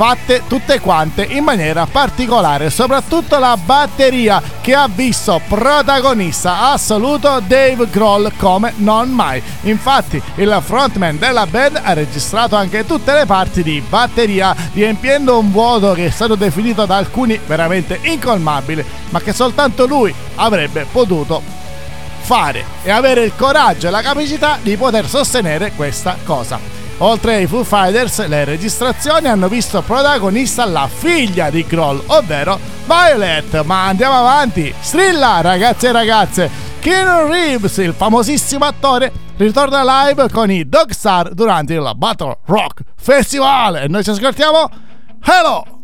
fatte 0.00 0.44
tutte 0.46 0.80
quante 0.80 1.24
in 1.24 1.44
maniera 1.44 1.84
particolare, 1.84 2.70
soprattutto 2.70 3.38
la 3.38 3.54
batteria 3.62 4.40
che 4.62 4.72
ha 4.74 4.88
visto 4.88 5.42
protagonista 5.46 6.70
assoluto 6.70 7.38
Dave 7.46 7.86
Grohl 7.90 8.32
come 8.38 8.72
non 8.76 9.10
mai. 9.10 9.42
Infatti 9.64 10.18
il 10.36 10.58
frontman 10.64 11.18
della 11.18 11.46
band 11.46 11.82
ha 11.82 11.92
registrato 11.92 12.56
anche 12.56 12.86
tutte 12.86 13.12
le 13.12 13.26
parti 13.26 13.62
di 13.62 13.82
batteria, 13.86 14.56
riempiendo 14.72 15.38
un 15.38 15.52
vuoto 15.52 15.92
che 15.92 16.06
è 16.06 16.10
stato 16.10 16.34
definito 16.34 16.86
da 16.86 16.96
alcuni 16.96 17.38
veramente 17.46 17.98
incolmabile, 18.00 18.82
ma 19.10 19.20
che 19.20 19.34
soltanto 19.34 19.84
lui 19.84 20.14
avrebbe 20.36 20.86
potuto 20.90 21.42
fare 22.20 22.64
e 22.82 22.90
avere 22.90 23.22
il 23.22 23.32
coraggio 23.36 23.88
e 23.88 23.90
la 23.90 24.00
capacità 24.00 24.56
di 24.62 24.78
poter 24.78 25.06
sostenere 25.06 25.72
questa 25.72 26.16
cosa. 26.24 26.79
Oltre 27.02 27.36
ai 27.36 27.46
Foo 27.46 27.64
Fighters, 27.64 28.26
le 28.26 28.44
registrazioni 28.44 29.26
hanno 29.26 29.48
visto 29.48 29.80
protagonista 29.80 30.66
la 30.66 30.86
figlia 30.86 31.48
di 31.48 31.64
Grohl, 31.66 32.02
ovvero 32.08 32.58
Violet. 32.84 33.62
Ma 33.64 33.86
andiamo 33.86 34.18
avanti, 34.18 34.72
strilla 34.78 35.40
ragazzi 35.40 35.86
e 35.86 35.92
ragazze, 35.92 36.50
Keanu 36.78 37.30
Reeves, 37.30 37.78
il 37.78 37.94
famosissimo 37.94 38.66
attore, 38.66 39.10
ritorna 39.38 40.04
live 40.04 40.28
con 40.30 40.50
i 40.50 40.68
Dog 40.68 40.90
Star 40.90 41.32
durante 41.32 41.72
il 41.72 41.90
Battle 41.96 42.36
Rock 42.44 42.82
Festival. 42.96 43.76
E 43.76 43.88
noi 43.88 44.04
ci 44.04 44.10
ascoltiamo 44.10 44.68
Hello! 45.22 45.79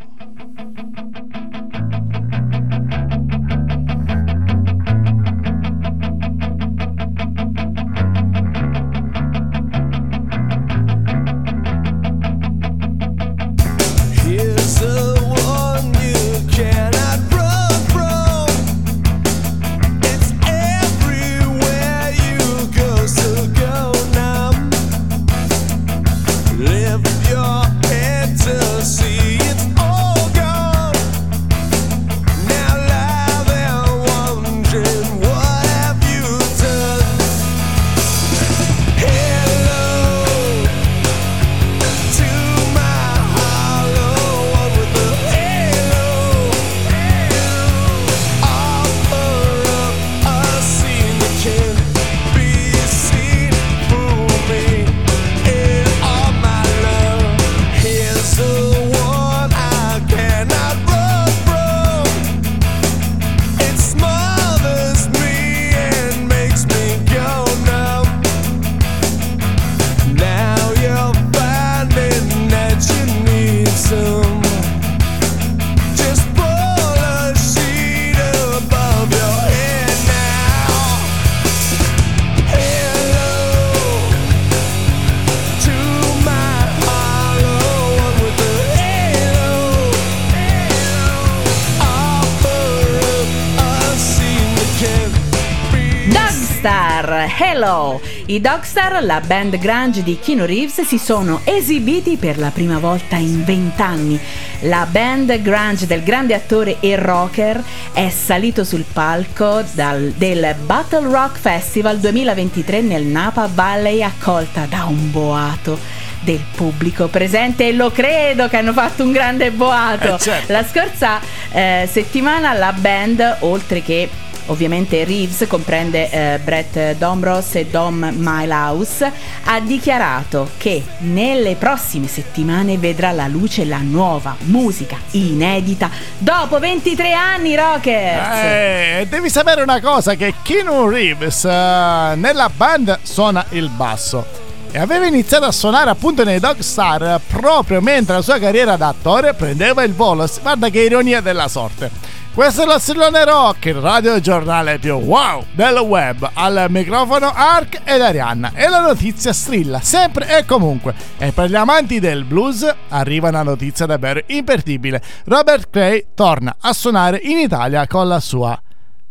Dogstar, 96.66 97.29
hello! 97.38 98.00
I 98.26 98.40
Dogstar, 98.40 99.00
la 99.05 99.20
band 99.24 99.57
grunge 99.57 100.02
di 100.02 100.18
Keanu 100.18 100.44
Reeves, 100.44 100.81
si 100.81 100.98
sono 100.98 101.42
esibiti 101.44 102.16
per 102.16 102.38
la 102.38 102.50
prima 102.50 102.81
volta 102.81 103.14
in 103.14 103.44
vent'anni. 103.44 104.18
La 104.62 104.85
band 104.90 105.40
grunge 105.42 105.87
del 105.87 106.02
grande 106.02 106.35
attore 106.35 106.79
e 106.81 106.96
rocker 106.96 107.62
è 107.92 108.09
salito 108.09 108.64
sul 108.64 108.85
palco 108.92 109.62
dal- 109.74 110.12
del 110.16 110.57
Battle 110.64 111.09
Rock 111.09 111.38
Festival 111.38 111.98
2023 111.98 112.81
nel 112.81 113.05
Napa 113.05 113.48
Valley 113.55 114.02
accolta 114.02 114.66
da 114.68 114.87
un 114.87 115.12
boato 115.12 115.79
del 116.22 116.42
pubblico 116.52 117.07
presente 117.07 117.68
e 117.68 117.72
lo 117.74 117.92
credo 117.92 118.48
che 118.48 118.57
hanno 118.57 118.72
fatto 118.72 119.05
un 119.05 119.12
grande 119.12 119.52
boato. 119.52 120.16
Eh, 120.16 120.18
certo. 120.18 120.52
La 120.52 120.64
scorsa 120.64 121.20
eh, 121.52 121.88
settimana 121.88 122.55
la 122.55 122.72
band, 122.72 123.37
oltre 123.42 123.83
che 123.83 124.09
ovviamente 124.46 125.04
Reeves, 125.04 125.46
comprende 125.48 126.11
eh, 126.11 126.38
Brett 126.42 126.96
Dombros 126.96 127.54
e 127.54 127.66
Dom 127.66 128.12
Milehouse, 128.16 129.11
ha 129.44 129.61
dichiarato 129.61 130.50
che 130.56 130.82
nelle 130.98 131.54
prossime 131.56 132.06
settimane 132.06 132.78
vedrà 132.78 133.12
la 133.12 133.26
luce 133.28 133.64
la 133.64 133.80
nuova 133.80 134.37
musica 134.40 134.96
inedita 135.12 135.90
dopo 136.18 136.59
23 136.59 137.12
anni, 137.12 137.54
Rockers! 137.56 138.28
Eh, 138.42 139.06
devi 139.09 139.30
sapere 139.30 139.62
una 139.62 139.80
cosa: 139.80 140.14
che 140.14 140.35
Keanu 140.42 140.88
Reeves 140.88 141.44
eh, 141.44 142.14
nella 142.16 142.50
band 142.54 142.98
suona 143.02 143.44
il 143.50 143.68
basso. 143.68 144.44
E 144.70 144.78
aveva 144.78 145.06
iniziato 145.06 145.46
a 145.46 145.52
suonare 145.52 145.88
appunto 145.88 146.22
nei 146.22 146.38
Dog 146.38 146.59
Star 146.59 147.20
proprio 147.26 147.80
mentre 147.80 148.16
la 148.16 148.22
sua 148.22 148.38
carriera 148.38 148.76
da 148.76 148.88
attore 148.88 149.32
prendeva 149.32 149.82
il 149.85 149.94
volo. 149.94 150.28
Guarda 150.42 150.68
che 150.68 150.80
ironia 150.80 151.20
della 151.20 151.48
sorte. 151.48 151.90
Questo 152.37 152.64
è 152.64 152.66
lo 152.66 152.79
Strillone 152.79 153.25
Rock, 153.25 153.64
il 153.64 153.77
radiogiornale 153.77 154.79
più 154.79 154.92
wow 154.92 155.42
del 155.53 155.79
web. 155.79 156.29
Al 156.35 156.66
microfono 156.68 157.33
Ark 157.35 157.81
ed 157.83 158.03
Arianna. 158.03 158.53
E 158.53 158.68
la 158.68 158.81
notizia 158.81 159.33
strilla, 159.33 159.81
sempre 159.81 160.37
e 160.37 160.44
comunque. 160.44 160.94
E 161.16 161.33
per 161.33 161.49
gli 161.49 161.55
amanti 161.55 161.99
del 161.99 162.25
blues 162.25 162.70
arriva 162.90 163.31
una 163.31 163.42
notizia 163.42 163.87
davvero 163.87 164.20
imperdibile. 164.27 165.01
Robert 165.25 165.70
Cray 165.70 166.09
torna 166.14 166.57
a 166.61 166.75
suonare 166.75 167.20
in 167.22 167.38
Italia 167.38 167.87
con 167.87 168.07
la 168.07 168.20
sua 168.20 168.61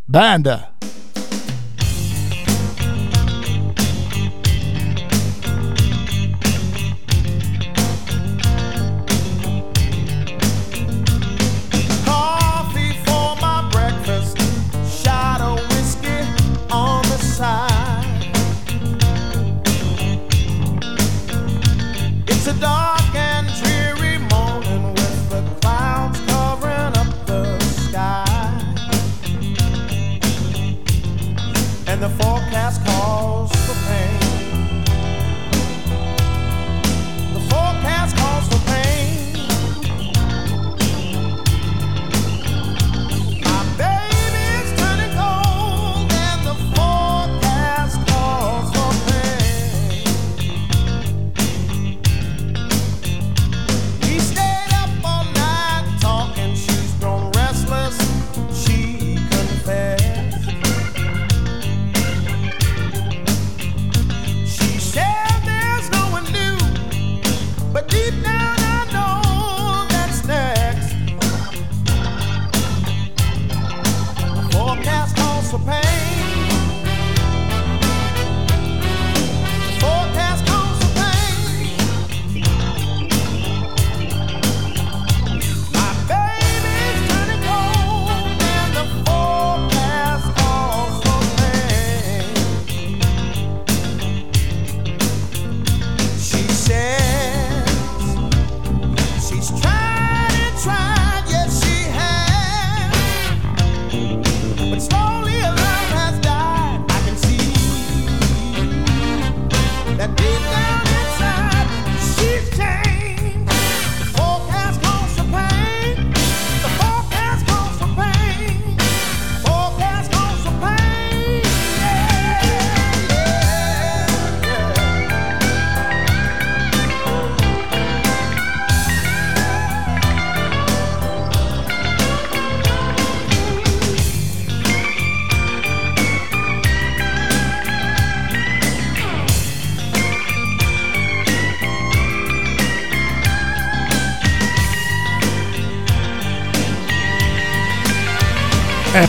band. 0.04 0.74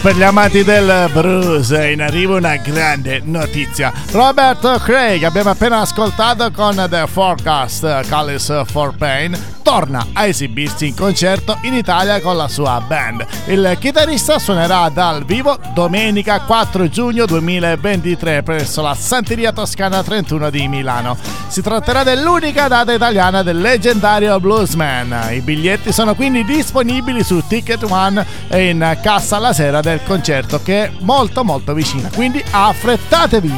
Per 0.08 0.16
gli 0.16 0.24
amanti 0.24 0.64
del 0.64 1.10
blues 1.12 1.72
in 1.72 2.02
arrivo 2.02 2.38
una 2.38 2.56
grande 2.56 3.20
notizia. 3.26 3.92
Robert 4.12 4.80
Craig, 4.82 5.22
abbiamo 5.24 5.50
appena 5.50 5.82
ascoltato 5.82 6.50
con 6.50 6.88
The 6.90 7.08
Forecast 7.08 8.08
Callis 8.08 8.64
for 8.68 8.96
Pain, 8.96 9.38
torna 9.62 10.08
a 10.14 10.26
esibirsi 10.26 10.88
in 10.88 10.96
concerto 10.96 11.58
in 11.64 11.74
Italia 11.74 12.22
con 12.22 12.38
la 12.38 12.48
sua 12.48 12.82
band. 12.88 13.26
Il 13.48 13.76
chitarrista 13.82 14.40
suonerà 14.40 14.88
dal 14.88 15.26
vivo 15.26 15.60
domenica 15.74 16.40
4 16.40 16.88
giugno 16.88 17.26
2023 17.26 18.44
presso 18.44 18.82
la 18.82 18.96
Santeria 18.96 19.52
Toscana 19.52 20.02
31 20.02 20.50
di 20.50 20.70
Milano. 20.70 21.18
Si 21.50 21.62
tratterà 21.62 22.04
dell'unica 22.04 22.70
data 22.70 22.94
italiana 22.94 23.44
del 23.44 23.60
leggendario 23.60 24.40
bluesman. 24.40 25.34
I 25.34 25.42
biglietti 25.42 25.92
sono 25.92 26.16
quindi 26.16 26.46
disponibili 26.46 27.22
su 27.22 27.44
Ticket 27.46 27.84
One 27.84 28.26
e 28.48 28.70
in 28.70 28.98
cassa 29.02 29.38
la 29.38 29.52
sera 29.52 29.82
del 29.82 29.97
concerto 30.04 30.62
che 30.62 30.86
è 30.86 30.92
molto 31.00 31.44
molto 31.44 31.74
vicina. 31.74 32.10
Quindi 32.14 32.44
affrettatevi! 32.50 33.54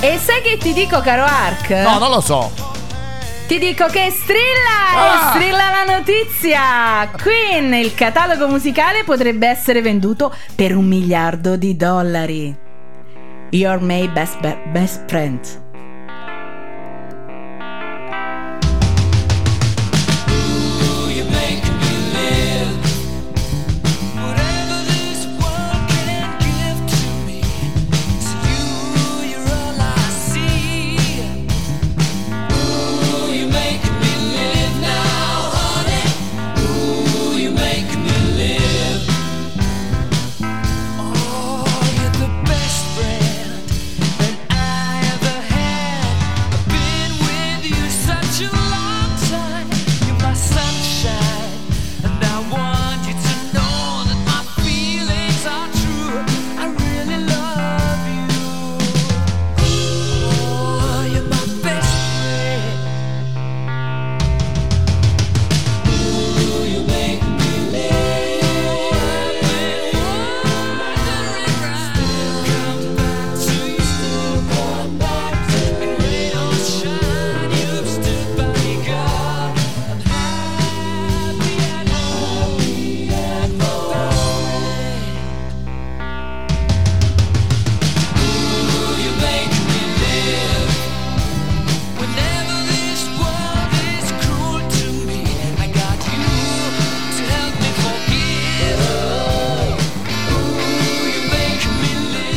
E 0.00 0.18
sai 0.18 0.42
che 0.42 0.58
ti 0.58 0.72
dico, 0.72 1.00
caro 1.00 1.24
Ark? 1.24 1.70
No, 1.70 1.98
non 1.98 2.10
lo 2.10 2.20
so. 2.20 2.50
Ti 3.46 3.58
dico 3.58 3.86
che 3.86 4.10
strilla! 4.10 5.28
Ah! 5.28 5.30
Strilla 5.30 5.70
la 5.70 5.96
notizia! 5.96 7.08
Queen, 7.22 7.72
il 7.74 7.94
catalogo 7.94 8.48
musicale 8.48 9.04
potrebbe 9.04 9.46
essere 9.46 9.80
venduto 9.82 10.34
per 10.54 10.74
un 10.74 10.86
miliardo 10.86 11.56
di 11.56 11.76
dollari. 11.76 12.54
You're 13.50 13.80
my 13.80 14.08
best, 14.08 14.40
be- 14.40 14.58
best 14.72 15.04
friend. 15.06 15.40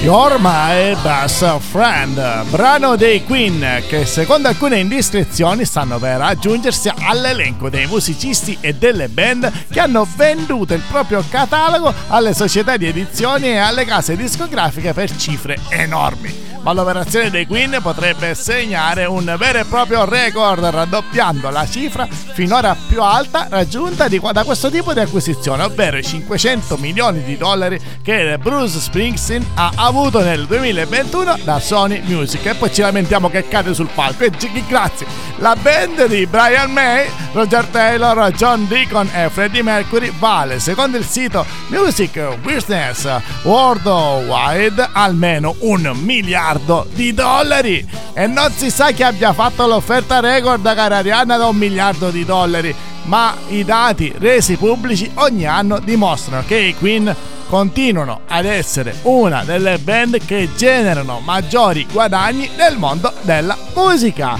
You're 0.10 0.40
My 0.40 1.00
Best 1.04 1.60
Friend, 1.60 2.50
brano 2.50 2.96
dei 2.96 3.24
Queen 3.24 3.84
che 3.88 4.08
secondo 4.08 4.48
alcune 4.48 4.80
indiscrezioni 4.80 5.66
stanno 5.66 6.00
per 6.00 6.20
aggiungersi 6.20 6.92
all'elenco 7.02 7.70
dei 7.70 7.86
musicisti 7.86 8.58
e 8.60 8.74
delle 8.74 9.08
band 9.08 9.68
che 9.72 9.80
hanno 9.80 10.08
venduto 10.16 10.74
il 10.74 10.82
proprio 10.90 11.24
catalogo 11.30 11.94
alle 12.08 12.34
società 12.34 12.76
di 12.76 12.88
edizioni 12.88 13.50
e 13.50 13.58
alle 13.58 13.86
case 13.86 14.16
discografiche 14.16 14.94
per 14.94 15.16
cifre 15.16 15.60
enormi. 15.70 16.49
Ma 16.62 16.74
l'operazione 16.74 17.30
dei 17.30 17.48
Queen 17.48 17.80
potrebbe 17.82 18.36
segnare 18.36 19.06
un 19.06 19.34
vero 19.38 19.60
e 19.60 19.66
proprio 19.66 20.04
record 20.06 20.64
raddoppiando 20.64 21.50
la 21.50 21.66
cifra 21.66 22.08
finora 22.08 22.76
più 22.88 23.02
alta 23.02 23.48
raggiunta 23.50 24.08
da 24.08 24.44
questo 24.44 24.70
tipo 24.70 24.94
di 24.94 25.00
acquisizione, 25.00 25.64
ovvero 25.64 25.98
i 25.98 26.04
500 26.04 26.78
milioni 26.78 27.24
di 27.24 27.38
dollari 27.38 27.80
che 28.02 28.38
Bruce 28.38 28.80
Springsteen 28.80 29.46
ha 29.56 29.72
avuto 29.76 30.22
nel 30.22 30.46
2021 30.46 31.40
da 31.44 31.60
Sony 31.60 32.02
Music. 32.06 32.46
E 32.46 32.56
poi 32.56 32.74
ci 32.74 32.82
lamentiamo 32.82 33.30
che 33.30 33.48
cade 33.48 33.74
sul 33.74 33.90
palco. 33.94 34.24
E 34.24 34.32
grazie. 34.68 35.08
La 35.38 35.56
band 35.56 36.08
di 36.08 36.26
Brian 36.26 36.72
May, 36.72 37.10
Roger 37.32 37.66
Taylor, 37.68 38.32
John 38.34 38.68
Deacon 38.68 39.10
e 39.14 39.30
Freddie 39.30 39.64
Mercury 39.64 40.12
vale, 40.20 40.60
secondo 40.60 40.98
il 40.98 41.06
sito 41.06 41.46
Music 41.68 42.38
Business 42.40 43.08
Worldwide, 43.44 44.90
almeno 44.92 45.56
un 45.60 45.92
miliardo 46.04 46.49
di 46.94 47.14
dollari. 47.14 47.86
E 48.14 48.28
non 48.28 48.52
si 48.52 48.72
sa 48.72 48.92
chi 48.92 49.04
abbia 49.04 49.34
fatto 49.34 49.68
l'offerta 49.68 50.20
record 50.20 50.64
cara 50.74 50.98
Arianna 50.98 51.38
da 51.38 51.48
un 51.48 51.56
miliardo 51.56 52.10
di 52.10 52.26
dollari, 52.26 52.74
ma 53.04 53.36
i 53.50 53.64
dati 53.64 54.14
resi 54.18 54.56
pubblici 54.56 55.10
ogni 55.16 55.46
anno 55.46 55.80
dimostrano 55.80 56.44
che 56.46 56.58
i 56.58 56.76
Queen 56.76 57.16
continuano 57.48 58.22
ad 58.28 58.46
essere 58.46 58.96
una 59.04 59.44
delle 59.44 59.78
band 59.80 60.24
che 60.26 60.50
generano 60.56 61.20
maggiori 61.20 61.86
guadagni 61.92 62.50
nel 62.56 62.78
mondo 62.78 63.12
della 63.22 63.58
musica. 63.76 64.38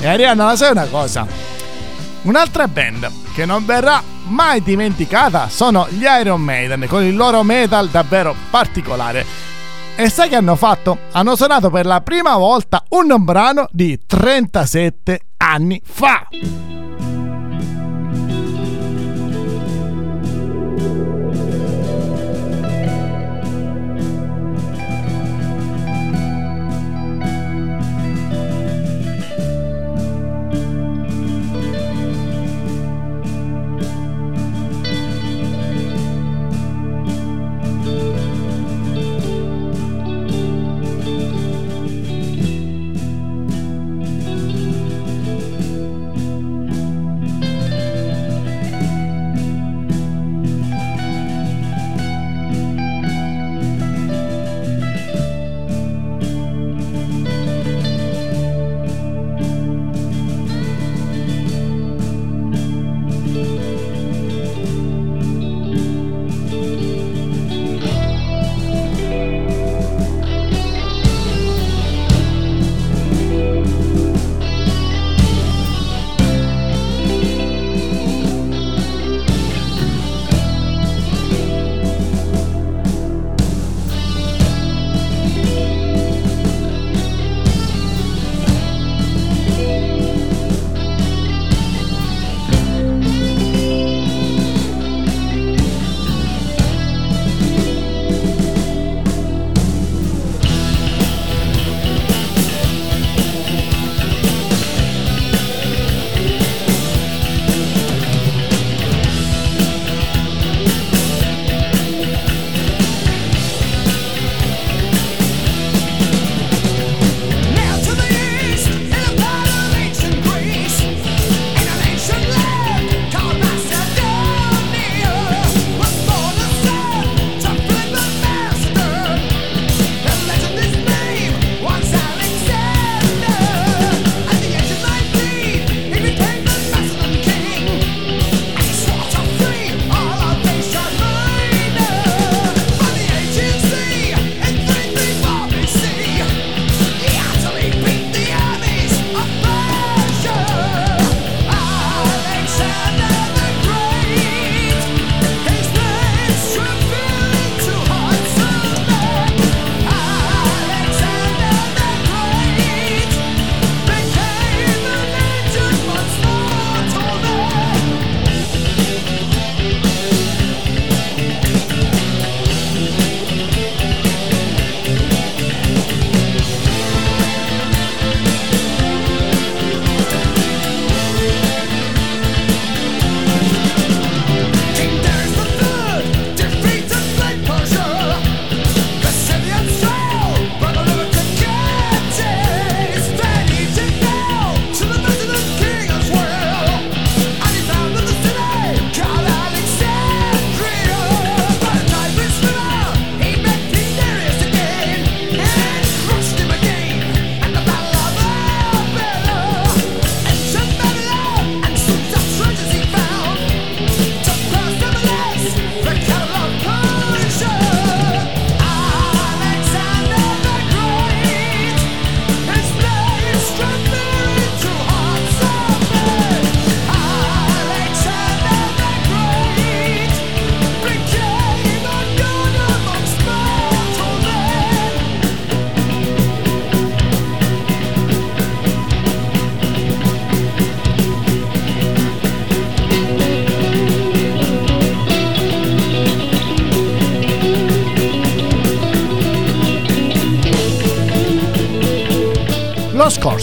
E 0.00 0.06
Arianna, 0.06 0.44
ma 0.44 0.56
sai 0.56 0.70
una 0.70 0.86
cosa? 0.86 1.26
Un'altra 2.22 2.68
band 2.68 3.10
che 3.34 3.44
non 3.44 3.64
verrà 3.64 4.02
mai 4.24 4.62
dimenticata 4.62 5.48
sono 5.48 5.86
gli 5.90 6.04
Iron 6.04 6.40
Maiden 6.40 6.86
con 6.86 7.02
il 7.02 7.16
loro 7.16 7.42
metal 7.42 7.88
davvero 7.88 8.34
particolare. 8.50 9.50
E 9.94 10.08
sai 10.08 10.30
che 10.30 10.36
hanno 10.36 10.56
fatto? 10.56 10.98
Hanno 11.12 11.36
suonato 11.36 11.70
per 11.70 11.84
la 11.84 12.00
prima 12.00 12.36
volta 12.36 12.82
un 12.88 13.22
brano 13.24 13.66
di 13.70 14.00
37 14.04 15.20
anni 15.36 15.80
fa. 15.84 16.26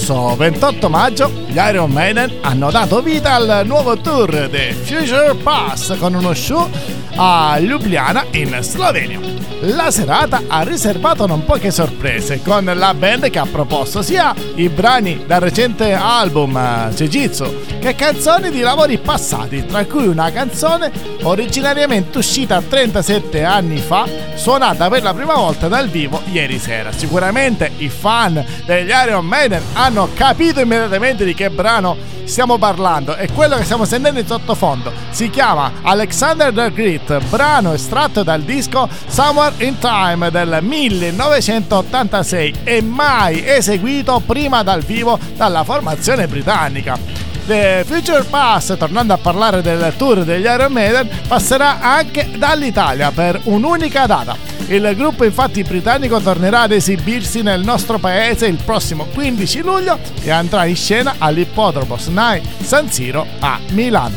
Scorso 0.09 0.35
28 0.35 0.89
maggio 0.89 1.31
gli 1.45 1.57
Iron 1.57 1.91
Maiden 1.91 2.39
hanno 2.41 2.71
dato 2.71 3.01
vita 3.01 3.35
al 3.35 3.61
nuovo 3.65 3.95
tour 3.97 4.47
The 4.49 4.73
Future 4.73 5.35
Pass 5.35 5.95
con 5.99 6.15
uno 6.15 6.33
show 6.33 6.67
a 7.15 7.57
Ljubljana 7.59 8.25
in 8.31 8.57
Slovenia. 8.61 9.19
La 9.61 9.91
serata 9.91 10.41
ha 10.47 10.63
riservato 10.63 11.27
non 11.27 11.43
poche 11.43 11.69
sorprese 11.69 12.41
con 12.41 12.63
la 12.73 12.93
band 12.93 13.29
che 13.29 13.39
ha 13.39 13.45
proposto 13.45 14.01
sia 14.01 14.33
i 14.55 14.69
brani 14.69 15.25
dal 15.27 15.41
recente 15.41 15.93
album 15.93 16.55
eh, 16.55 16.89
Jiu-Jitsu 16.91 17.78
che 17.79 17.95
canzoni 17.95 18.51
di 18.51 18.59
lavori 18.59 18.97
passati, 18.97 19.65
tra 19.65 19.85
cui 19.85 20.05
una 20.05 20.31
canzone 20.31 20.91
originariamente 21.23 22.17
uscita 22.17 22.61
37 22.61 23.43
anni 23.43 23.77
fa, 23.77 24.05
suonata 24.35 24.89
per 24.89 25.01
la 25.01 25.13
prima 25.13 25.35
volta 25.35 25.67
dal 25.67 25.87
vivo 25.87 26.21
ieri 26.31 26.59
sera. 26.59 26.91
Sicuramente 26.91 27.71
i 27.77 27.89
fan 27.89 28.45
degli 28.65 28.89
Iron 28.89 29.25
Maiden 29.25 29.61
hanno 29.73 30.09
capito 30.13 30.59
immediatamente 30.59 31.23
di 31.23 31.33
che 31.33 31.49
brano 31.49 32.17
stiamo 32.25 32.59
parlando 32.59 33.15
e 33.15 33.27
quello 33.31 33.55
che 33.57 33.63
stiamo 33.63 33.85
sentendo 33.85 34.19
in 34.19 34.27
sottofondo 34.27 34.93
si 35.09 35.31
chiama 35.31 35.71
Alexander 35.81 36.53
the 36.53 36.71
Great, 36.71 37.23
brano 37.25 37.73
estratto 37.73 38.21
dal 38.21 38.41
disco 38.41 38.87
Somewhere 39.07 39.55
in 39.65 39.79
Time 39.79 40.29
del 40.29 40.59
1986 40.61 42.53
e 42.63 42.81
mai 42.83 43.43
eseguito 43.43 44.21
prima 44.23 44.61
dal 44.61 44.83
vivo 44.83 45.17
dalla 45.35 45.63
formazione 45.63 46.27
britannica. 46.27 47.18
The 47.49 47.83
Future 47.83 48.25
Pass, 48.25 48.77
tornando 48.77 49.11
a 49.13 49.17
parlare 49.17 49.63
del 49.63 49.95
tour 49.97 50.23
degli 50.23 50.43
Iron 50.43 50.71
Maiden, 50.71 51.09
passerà 51.27 51.79
anche 51.79 52.29
dall'Italia 52.37 53.09
per 53.09 53.39
un'unica 53.45 54.05
data. 54.05 54.37
Il 54.67 54.93
gruppo 54.95 55.23
infatti 55.23 55.63
britannico 55.63 56.19
tornerà 56.19 56.61
ad 56.61 56.73
esibirsi 56.73 57.41
nel 57.41 57.63
nostro 57.63 57.97
paese 57.97 58.45
il 58.45 58.59
prossimo 58.63 59.05
15 59.05 59.61
luglio 59.61 59.97
e 60.21 60.29
andrà 60.29 60.65
in 60.65 60.75
scena 60.75 61.15
all'ippodromo 61.17 61.97
SNAI 61.97 62.39
San 62.61 62.91
Siro 62.91 63.25
a 63.39 63.57
Milano. 63.69 64.13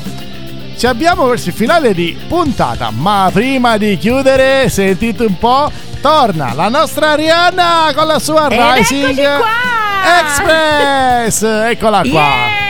Ci 0.77 0.87
abbiamo 0.87 1.25
verso 1.25 1.49
il 1.49 1.55
finale 1.55 1.95
di 1.95 2.15
puntata, 2.29 2.91
ma 2.91 3.31
prima 3.33 3.79
di 3.79 3.97
chiudere, 3.97 4.69
sentite 4.69 5.25
un 5.25 5.39
po', 5.39 5.73
torna 6.03 6.53
la 6.53 6.69
nostra 6.69 7.13
Arianna 7.13 7.93
con 7.95 8.07
la 8.07 8.19
sua 8.19 8.49
Rising! 8.51 9.21
Express! 10.21 11.43
Eccola 11.43 12.01
qua! 12.01 12.11
Yeah! 12.11 12.62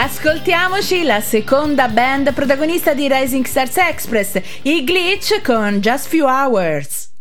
Ascoltiamoci 0.00 1.02
la 1.02 1.20
seconda 1.20 1.88
band 1.88 2.32
protagonista 2.32 2.94
di 2.94 3.08
Rising 3.10 3.44
Stars 3.44 3.76
Express, 3.78 4.40
i 4.62 4.84
Glitch 4.84 5.42
con 5.42 5.80
Just 5.80 6.06
Few 6.06 6.24
Hours. 6.24 7.17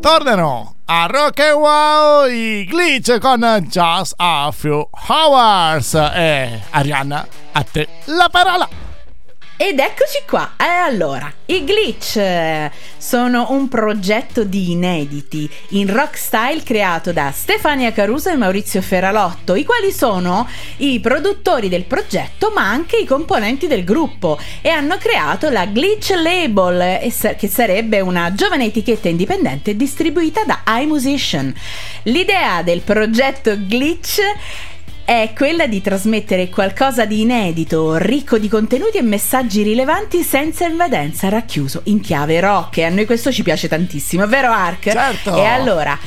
Tornano 0.00 0.76
a 0.86 1.06
Rock 1.06 1.40
and 1.40 1.60
Wow 1.60 2.26
i 2.26 2.64
glitch 2.64 3.18
con 3.18 3.42
Just 3.68 4.14
a 4.16 4.50
Few 4.50 4.88
Hours. 5.08 5.92
E 5.92 6.62
Arianna, 6.70 7.26
a 7.52 7.62
te 7.62 7.86
la 8.06 8.28
parola. 8.30 8.89
Ed 9.62 9.78
eccoci 9.78 10.22
qua. 10.26 10.54
E 10.56 10.64
allora, 10.64 11.30
i 11.44 11.64
Glitch 11.64 12.16
eh, 12.16 12.70
sono 12.96 13.48
un 13.50 13.68
progetto 13.68 14.42
di 14.42 14.70
inediti 14.70 15.46
in 15.72 15.92
rock 15.92 16.16
style 16.16 16.62
creato 16.62 17.12
da 17.12 17.30
Stefania 17.30 17.92
Caruso 17.92 18.30
e 18.30 18.36
Maurizio 18.36 18.80
Ferralotto, 18.80 19.54
i 19.54 19.66
quali 19.66 19.92
sono 19.92 20.48
i 20.78 20.98
produttori 21.00 21.68
del 21.68 21.84
progetto 21.84 22.50
ma 22.54 22.70
anche 22.70 22.96
i 22.96 23.04
componenti 23.04 23.66
del 23.66 23.84
gruppo 23.84 24.38
e 24.62 24.70
hanno 24.70 24.96
creato 24.96 25.50
la 25.50 25.66
Glitch 25.66 26.12
Label, 26.12 26.80
eh, 26.80 27.36
che 27.36 27.48
sarebbe 27.48 28.00
una 28.00 28.32
giovane 28.32 28.64
etichetta 28.64 29.10
indipendente 29.10 29.76
distribuita 29.76 30.42
da 30.44 30.62
iMusician. 30.80 31.54
L'idea 32.04 32.62
del 32.62 32.80
progetto 32.80 33.54
Glitch 33.58 34.22
è 35.10 35.32
quella 35.34 35.66
di 35.66 35.80
trasmettere 35.80 36.48
qualcosa 36.48 37.04
di 37.04 37.22
inedito, 37.22 37.96
ricco 37.96 38.38
di 38.38 38.48
contenuti 38.48 38.96
e 38.96 39.02
messaggi 39.02 39.64
rilevanti 39.64 40.22
senza 40.22 40.66
invadenza, 40.66 41.28
racchiuso 41.28 41.80
in 41.86 42.00
chiave 42.00 42.38
rock. 42.38 42.76
E 42.76 42.84
a 42.84 42.90
noi 42.90 43.06
questo 43.06 43.32
ci 43.32 43.42
piace 43.42 43.66
tantissimo, 43.66 44.24
vero 44.28 44.52
Ark? 44.52 44.88
Certo. 44.88 45.36
E 45.36 45.44
allora, 45.46 45.98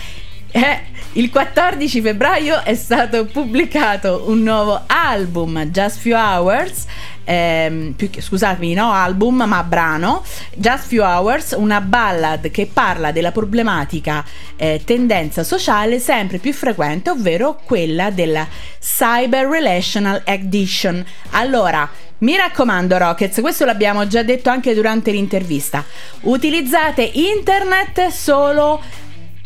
eh, 0.56 0.82
il 1.14 1.32
14 1.32 2.01
febbraio 2.01 2.64
è 2.64 2.76
stato 2.76 3.26
pubblicato 3.26 4.26
un 4.28 4.43
nuovo 4.43 4.82
album, 4.86 5.66
Just 5.66 5.97
Few 5.97 6.16
Hours. 6.16 6.86
ehm, 7.24 7.93
più 7.93 8.10
scusatemi, 8.16 8.76
no 8.76 8.91
album, 8.91 9.43
ma 9.47 9.64
brano. 9.64 10.24
Just 10.56 10.88
Few 10.88 11.01
Hours, 11.01 11.56
una 11.58 11.82
ballad 11.82 12.51
che 12.51 12.70
parla 12.72 13.12
della 13.12 13.32
problematica 13.32 14.24
eh, 14.56 14.82
tendenza 14.86 15.43
sociale 15.43 15.97
sempre 15.97 16.38
più 16.38 16.54
frequente, 16.54 17.10
ovvero 17.10 17.60
quella 17.64 18.12
della 18.12 18.47
Cyber 18.80 19.47
Relational 19.47 20.22
Addiction. 20.24 21.04
Allora. 21.32 21.89
Mi 22.20 22.38
raccomando, 22.38 22.97
Rockets, 22.97 23.41
questo 23.41 23.66
l'abbiamo 23.66 24.08
già 24.08 24.24
detto 24.24 24.49
anche 24.49 24.74
durante 24.74 25.12
l'intervista. 25.12 25.84
Utilizzate 26.22 27.01
internet 27.01 28.08
solo 28.08 28.82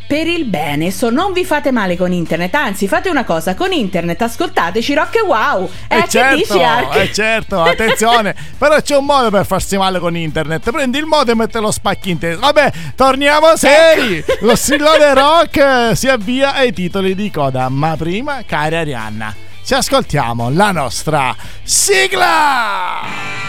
per 0.08 0.26
il 0.26 0.46
bene, 0.46 0.90
so, 0.90 1.10
non 1.10 1.34
vi 1.34 1.44
fate 1.44 1.72
male 1.72 1.98
con 1.98 2.14
internet, 2.14 2.56
anzi 2.56 2.88
fate 2.88 3.10
una 3.10 3.26
cosa, 3.26 3.56
con 3.56 3.74
internet 3.74 4.22
ascoltateci 4.22 4.94
Rock 4.94 5.16
e 5.18 5.22
Wow. 5.22 5.70
Eh, 5.90 5.98
Eh 5.98 6.08
certo, 6.08 6.36
dici 6.36 6.60
eh 7.00 7.14
certo, 7.14 7.62
attenzione. 7.62 8.34
Però 8.58 8.80
c'è 8.80 8.96
un 8.96 9.06
modo 9.06 9.30
per 9.30 9.46
farsi 9.46 9.78
male 9.78 10.00
con 10.00 10.16
internet. 10.16 10.72
Prendi 10.72 10.98
il 10.98 11.06
modem 11.06 11.42
e 11.42 11.48
te 11.48 11.60
lo 11.60 11.72
spacchi 11.72 12.12
in 12.12 12.20
testa. 12.20 12.40
Vabbè, 12.40 12.72
torniamo 12.96 13.56
seri. 13.58 14.24
Lo 14.42 14.56
strillone 14.56 15.14
rock 15.14 15.58
eh, 15.58 15.96
si 15.96 16.08
avvia 16.08 16.54
ai 16.54 16.72
titoli 16.72 17.14
di 17.14 17.30
coda. 17.30 17.68
Ma 17.70 17.96
prima, 17.98 18.42
cara 18.46 18.80
Arianna, 18.80 19.36
ci 19.64 19.74
ascoltiamo 19.74 20.50
la 20.50 20.72
nostra 20.72 21.36
sigla. 21.64 23.47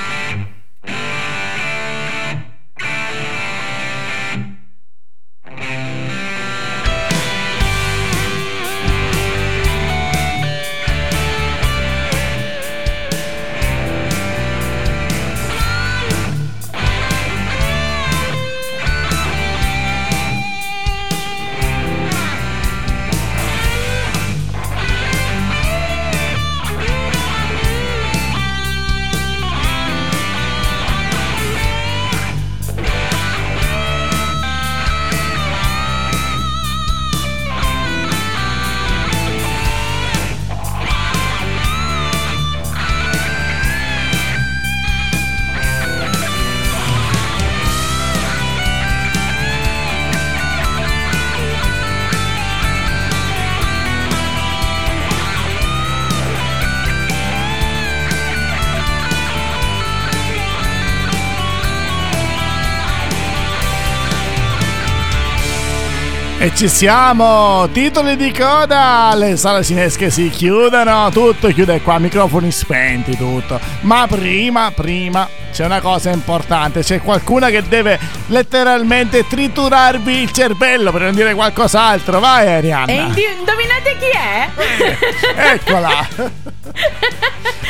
E 66.48 66.54
ci 66.54 66.66
siamo! 66.66 67.68
Titoli 67.72 68.16
di 68.16 68.32
coda! 68.32 69.12
Le 69.14 69.36
sale 69.36 69.62
cinesche 69.62 70.08
si 70.08 70.30
chiudono, 70.30 71.10
tutto 71.10 71.48
chiude 71.48 71.82
qua, 71.82 71.98
microfoni 71.98 72.50
spenti, 72.50 73.14
tutto. 73.18 73.60
Ma 73.82 74.06
prima, 74.08 74.72
prima, 74.74 75.28
c'è 75.52 75.66
una 75.66 75.82
cosa 75.82 76.08
importante, 76.10 76.80
c'è 76.80 77.02
qualcuna 77.02 77.50
che 77.50 77.68
deve 77.68 78.00
letteralmente 78.28 79.26
triturarvi 79.26 80.22
il 80.22 80.32
cervello 80.32 80.90
per 80.90 81.02
non 81.02 81.14
dire 81.14 81.34
qualcos'altro. 81.34 82.18
Vai 82.18 82.46
Arianna! 82.46 82.92
E 82.92 82.94
indi- 82.94 83.26
indovinate 83.38 83.96
chi 83.98 84.08
è? 84.08 85.52
Eccola! 85.52 86.08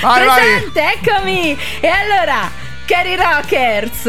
vai, 0.02 0.24
vai! 0.24 0.38
Presente, 0.38 0.92
eccomi! 0.92 1.58
E 1.80 1.88
allora, 1.88 2.48
cari 2.88 3.16
rockers, 3.16 4.04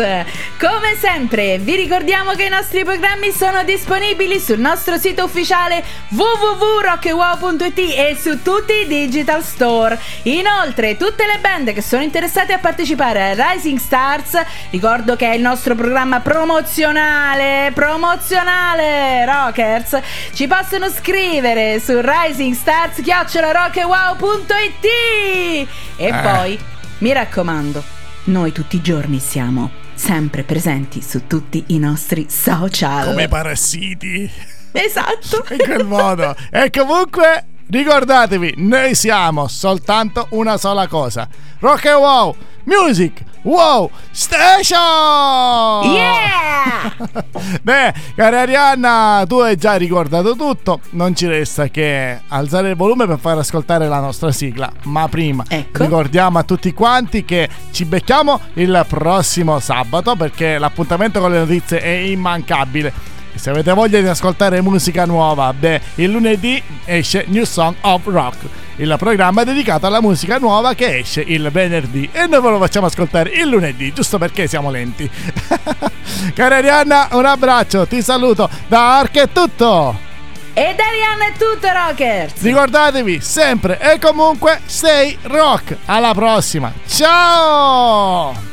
come 0.58 0.96
sempre 0.98 1.58
vi 1.58 1.76
ricordiamo 1.76 2.32
che 2.32 2.46
i 2.46 2.50
nostri 2.50 2.86
programmi 2.86 3.30
sono 3.32 3.62
disponibili 3.64 4.40
sul 4.40 4.60
nostro 4.60 4.98
sito 4.98 5.26
ufficiale 5.26 5.84
www.rockwow.it 6.08 7.78
e 7.78 8.18
su 8.18 8.42
tutti 8.42 8.72
i 8.72 8.88
digital 8.88 9.44
store. 9.44 10.00
Inoltre, 10.24 10.96
tutte 10.96 11.26
le 11.26 11.40
band 11.42 11.74
che 11.74 11.82
sono 11.82 12.04
interessate 12.04 12.54
a 12.54 12.60
partecipare 12.60 13.32
a 13.32 13.52
Rising 13.52 13.78
Stars, 13.78 14.42
ricordo 14.70 15.18
che 15.18 15.30
è 15.30 15.34
il 15.36 15.42
nostro 15.42 15.76
programma 15.76 16.22
promozionale, 16.22 17.72
promozionale, 17.74 19.26
rockers, 19.26 20.00
ci 20.34 20.48
possono 20.48 20.90
scrivere 20.90 21.82
su 21.82 22.00
risingstars.rockwow.it 22.00 24.86
e 24.86 25.68
Eh. 25.98 26.14
poi, 26.14 26.58
mi 27.00 27.12
raccomando, 27.12 27.98
noi 28.26 28.52
tutti 28.52 28.76
i 28.76 28.82
giorni 28.82 29.20
siamo 29.20 29.72
sempre 29.94 30.44
presenti 30.44 31.02
su 31.02 31.28
tutti 31.28 31.64
i 31.68 31.80
nostri 31.80 32.28
social. 32.30 33.06
Come 33.08 33.28
parassiti! 33.28 34.30
Esatto. 34.72 35.46
in 35.50 35.58
quel 35.58 35.86
modo. 35.86 36.36
E 36.52 36.70
comunque 36.70 37.46
ricordatevi, 37.70 38.56
noi 38.58 38.96
siamo 38.96 39.48
soltanto 39.48 40.28
una 40.32 40.58
sola 40.58 40.88
cosa. 40.88 41.28
Rock 41.60 41.86
and 41.88 42.00
Wow 42.00 42.36
Music 42.64 43.24
Wow 43.44 43.90
Station! 44.12 45.92
Yeah! 45.94 46.94
Beh, 47.62 47.94
cara 48.16 48.42
Arianna, 48.42 49.24
tu 49.28 49.40
hai 49.40 49.56
già 49.56 49.76
ricordato 49.76 50.36
tutto, 50.36 50.82
non 50.92 51.16
ci 51.16 51.26
resta 51.26 51.68
che 51.68 52.20
alzare 52.28 52.72
il 52.72 52.76
volume 52.76 53.08
per 53.08 53.18
far 53.18 53.38
ascoltare 53.38 53.88
la 53.88 54.00
nostra 54.00 54.32
sigla. 54.32 54.70
Ma 54.84 55.08
prima 55.08 55.46
Ecco. 55.48 55.84
ricordiamo 55.84 56.38
a 56.38 56.44
tutti 56.44 56.74
quanti 56.74 57.24
che 57.24 57.48
ci 57.72 57.86
becchiamo 57.86 58.40
il 58.56 58.86
prossimo 58.88 59.60
sabato 59.60 60.16
perché 60.16 60.58
l'appuntamento 60.58 61.22
con 61.22 61.32
le 61.32 61.40
notizie 61.40 61.80
è 61.82 61.90
immancabile. 61.90 63.19
Se 63.36 63.50
avete 63.50 63.72
voglia 63.74 64.00
di 64.00 64.08
ascoltare 64.08 64.62
musica 64.62 65.06
nuova, 65.06 65.54
beh, 65.54 65.82
il 65.96 66.12
lunedì 66.12 66.62
esce 66.86 67.26
New 67.28 67.44
Song 67.44 67.76
of 67.82 68.02
Rock, 68.06 68.38
il 68.78 68.96
programma 68.98 69.44
dedicato 69.44 69.86
alla 69.86 70.02
musica 70.02 70.38
nuova 70.38 70.74
che 70.74 70.98
esce 70.98 71.22
il 71.22 71.50
venerdì 71.52 72.10
e 72.12 72.28
noi 72.28 72.42
ve 72.42 72.50
lo 72.50 72.60
facciamo 72.60 72.88
ascoltare 72.88 73.30
il 73.30 73.48
lunedì, 73.48 73.94
giusto 73.94 74.18
perché 74.18 74.48
siamo 74.48 74.70
lenti. 74.72 75.10
Cara 76.34 76.58
Arianna, 76.58 77.10
un 77.12 77.26
abbraccio, 77.26 77.88
ti 77.88 78.02
saluto, 78.02 78.50
da 78.68 78.98
Ark 79.00 79.18
è 79.18 79.30
tutto. 79.32 80.08
E 80.54 80.76
da 80.76 80.84
Arianna 80.86 81.28
è 81.28 81.32
tutto, 81.38 81.68
rockers! 81.72 82.42
Ricordatevi 82.42 83.22
sempre 83.22 83.80
e 83.80 84.00
comunque 84.00 84.60
stay 84.66 85.18
rock. 85.24 85.78
Alla 85.86 86.14
prossima. 86.14 86.74
Ciao! 86.88 88.49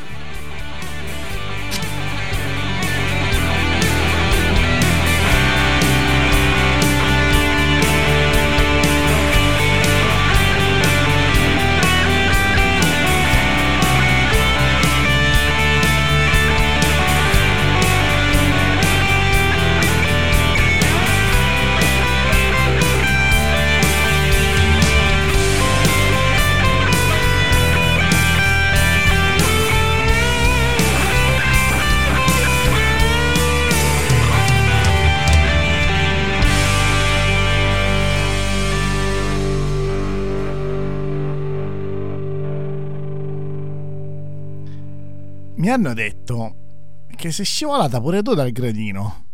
Mi 45.67 45.73
hanno 45.73 45.93
detto 45.93 46.55
che 47.13 47.29
sei 47.33 47.43
scivolata 47.43 47.99
pure 47.99 48.21
tu 48.21 48.33
dal 48.33 48.51
gradino. 48.51 49.25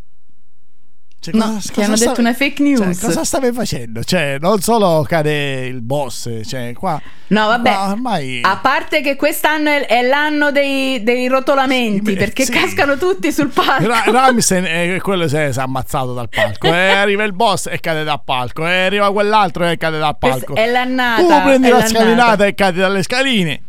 Cioè, 1.20 1.36
No, 1.36 1.60
ti 1.62 1.80
hanno 1.84 1.96
detto 1.96 2.22
una 2.22 2.34
fake 2.34 2.64
news. 2.64 2.80
Cioè, 2.80 3.06
cosa 3.06 3.24
stavi 3.24 3.52
facendo? 3.52 4.04
Cioè, 4.04 4.38
non 4.40 4.60
solo 4.60 5.06
cade 5.08 5.68
il 5.68 5.84
boss, 5.84 6.28
cioè, 6.44 6.74
qua. 6.74 7.00
No, 7.28 7.46
vabbè. 7.46 7.70
qua 7.70 7.90
ormai. 7.92 8.40
A 8.42 8.58
parte 8.58 9.02
che 9.02 9.16
quest'anno 9.16 9.70
è, 9.70 10.02
l'anno 10.02 10.50
dei, 10.50 11.04
dei 11.04 11.28
rotolamenti 11.28 12.14
Sì, 12.14 12.18
perché 12.18 12.46
sì. 12.46 12.52
cascano 12.52 12.98
tutti 12.98 13.32
sul 13.32 13.50
palco. 13.50 13.86
Ra- 13.86 14.04
Ramsen 14.08 14.64
è 14.64 14.98
quello 15.02 15.28
si 15.28 15.36
è, 15.38 15.52
si 15.52 15.60
è 15.60 15.62
ammazzato 15.62 16.16
dal 16.16 16.30
palco. 16.30 16.66
E 16.66 16.90
arriva 16.94 17.24
il 17.26 17.34
boss 17.34 17.68
e 17.68 17.80
cade 17.80 18.04
dal 18.04 18.24
palco. 18.24 18.66
E 18.66 18.86
arriva 18.86 19.12
quell'altro 19.12 19.68
e 19.70 19.78
cade 19.78 20.00
dal 20.00 20.18
Questa 20.20 20.40
palco. 20.46 20.56
è 20.56 20.66
l'annata. 20.66 21.22
tu 21.22 21.46
prendi 21.46 21.70
la 21.70 21.86
scalinata 21.86 22.48
e 22.48 22.56
cadi 22.56 22.80
dalle 22.80 23.04
scaline. 23.04 23.62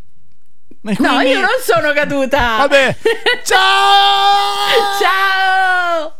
E 0.86 0.96
No, 0.98 1.14
quindi- 1.14 1.30
io 1.30 1.40
non 1.40 1.48
sono 1.62 1.92
caduta. 1.92 2.56
Vabbè. 2.58 2.96
Ciao! 3.42 4.52
Ciao! 5.00 6.13